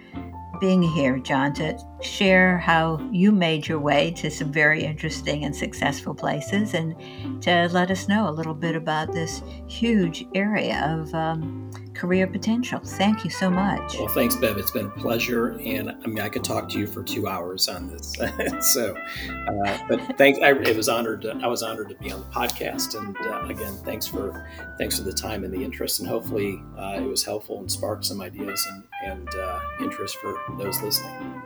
being 0.61 0.83
here, 0.83 1.19
John, 1.19 1.53
to 1.55 1.79
share 2.01 2.59
how 2.59 2.99
you 3.13 3.33
made 3.33 3.69
your 3.69 3.79
way 3.79 4.11
to 4.13 4.31
some 4.31 4.53
very 4.53 4.83
interesting 4.85 5.45
and 5.45 5.55
successful 5.55 6.15
places 6.15 6.75
and 6.75 6.95
to 7.43 7.69
let 7.73 7.91
us 7.91 8.09
know 8.09 8.29
a 8.29 8.31
little 8.31 8.55
bit 8.55 8.75
about 8.75 9.13
this 9.13 9.43
huge 9.67 10.27
area 10.35 10.99
of 10.99 11.13
um, 11.15 11.71
career 11.97 12.27
potential. 12.27 12.81
Thank 12.83 13.25
you 13.25 13.31
so 13.31 13.51
much. 13.51 13.95
Well, 13.99 14.09
thanks, 14.09 14.37
Bev. 14.37 14.57
It's 14.57 14.71
been 14.71 14.87
a 14.87 14.91
pleasure. 14.91 15.59
And 15.61 15.91
I 15.91 16.07
mean, 16.07 16.21
I 16.21 16.29
could 16.29 16.45
talk 16.45 16.69
to 16.71 16.79
you 16.79 16.87
for 16.87 17.03
two 17.03 17.27
hours 17.27 17.69
on 17.69 17.89
this. 17.89 18.15
so, 18.75 18.97
uh, 19.31 19.79
but 19.89 20.19
thanks. 20.19 20.39
I, 20.41 20.51
it 20.53 20.77
was 20.77 20.89
honored. 20.89 21.23
To, 21.23 21.39
I 21.43 21.47
was 21.47 21.63
honored 21.63 21.89
to 21.89 21.95
be 21.97 22.13
on 22.13 22.21
the 22.21 22.27
podcast. 22.27 22.97
And 22.99 23.17
uh, 23.27 23.47
again, 23.49 23.75
thanks 23.85 24.07
for 24.07 24.49
thanks 24.79 24.99
for 24.99 25.05
the 25.05 25.13
time 25.13 25.45
and 25.45 25.53
the 25.53 25.63
interest. 25.65 26.01
And 26.01 26.09
hopefully, 26.09 26.63
uh, 26.79 26.95
it 26.99 27.07
was 27.07 27.25
helpful 27.25 27.61
and 27.61 27.71
sparked 27.71 28.05
some 28.05 28.21
ideas 28.21 28.67
and, 28.71 28.85
and 29.05 29.29
uh, 29.35 29.61
interest 29.81 30.17
for 30.17 30.39
those 30.59 30.81
listening. 30.83 31.43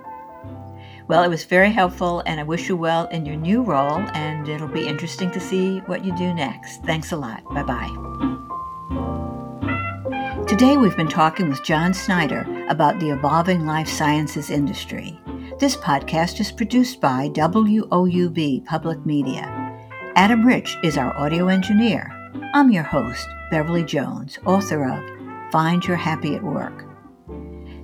Well, 1.09 1.25
it 1.25 1.29
was 1.29 1.43
very 1.43 1.73
helpful, 1.73 2.23
and 2.25 2.39
I 2.39 2.45
wish 2.45 2.69
you 2.69 2.77
well 2.77 3.09
in 3.09 3.27
your 3.27 3.35
new 3.35 3.63
role, 3.63 3.99
and 4.15 4.49
it'll 4.49 4.69
be 4.69 4.87
interesting 4.87 5.31
to 5.33 5.41
see 5.41 5.79
what 5.81 6.05
you 6.05 6.17
do 6.17 6.33
next. 6.33 6.85
Thanks 6.85 7.11
a 7.11 7.17
lot. 7.17 7.43
Bye 7.53 7.65
bye. 7.65 8.47
Today 10.61 10.77
we've 10.77 10.95
been 10.95 11.09
talking 11.09 11.49
with 11.49 11.65
John 11.65 11.95
Snyder 11.95 12.47
about 12.69 13.01
the 13.01 13.09
evolving 13.09 13.65
life 13.65 13.89
sciences 13.89 14.51
industry. 14.51 15.19
This 15.59 15.75
podcast 15.75 16.39
is 16.39 16.53
produced 16.53 17.01
by 17.01 17.31
WOUB 17.31 18.67
Public 18.67 19.07
Media. 19.07 19.47
Adam 20.17 20.47
Rich 20.47 20.77
is 20.83 20.99
our 20.99 21.17
audio 21.17 21.49
engineer. 21.49 22.11
I'm 22.53 22.71
your 22.71 22.83
host, 22.83 23.27
Beverly 23.51 23.83
Jones, 23.85 24.39
author 24.45 24.85
of 24.85 25.51
Find 25.51 25.83
Your 25.83 25.97
Happy 25.97 26.35
at 26.35 26.43
Work. 26.43 26.85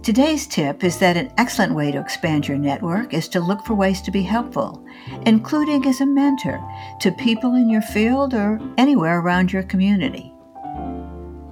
Today's 0.03 0.47
tip 0.47 0.85
is 0.85 0.99
that 0.99 1.17
an 1.17 1.33
excellent 1.39 1.75
way 1.75 1.91
to 1.93 1.99
expand 1.99 2.47
your 2.47 2.59
network 2.59 3.15
is 3.15 3.27
to 3.29 3.41
look 3.41 3.65
for 3.65 3.73
ways 3.73 4.03
to 4.03 4.11
be 4.11 4.21
helpful, 4.21 4.85
including 5.25 5.87
as 5.87 6.03
a 6.03 6.07
mentor 6.07 6.61
to 7.01 7.11
people 7.13 7.55
in 7.55 7.71
your 7.71 7.81
field 7.81 8.35
or 8.35 8.61
anywhere 8.77 9.21
around 9.21 9.51
your 9.51 9.63
community. 9.63 10.31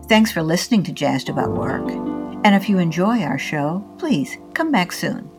Thanks 0.06 0.30
for 0.30 0.42
listening 0.42 0.82
to 0.84 0.92
Jazzed 0.92 1.30
About 1.30 1.52
Work. 1.52 1.88
And 2.44 2.54
if 2.54 2.68
you 2.68 2.78
enjoy 2.78 3.22
our 3.22 3.38
show, 3.38 3.82
please 3.96 4.36
come 4.52 4.70
back 4.70 4.92
soon. 4.92 5.30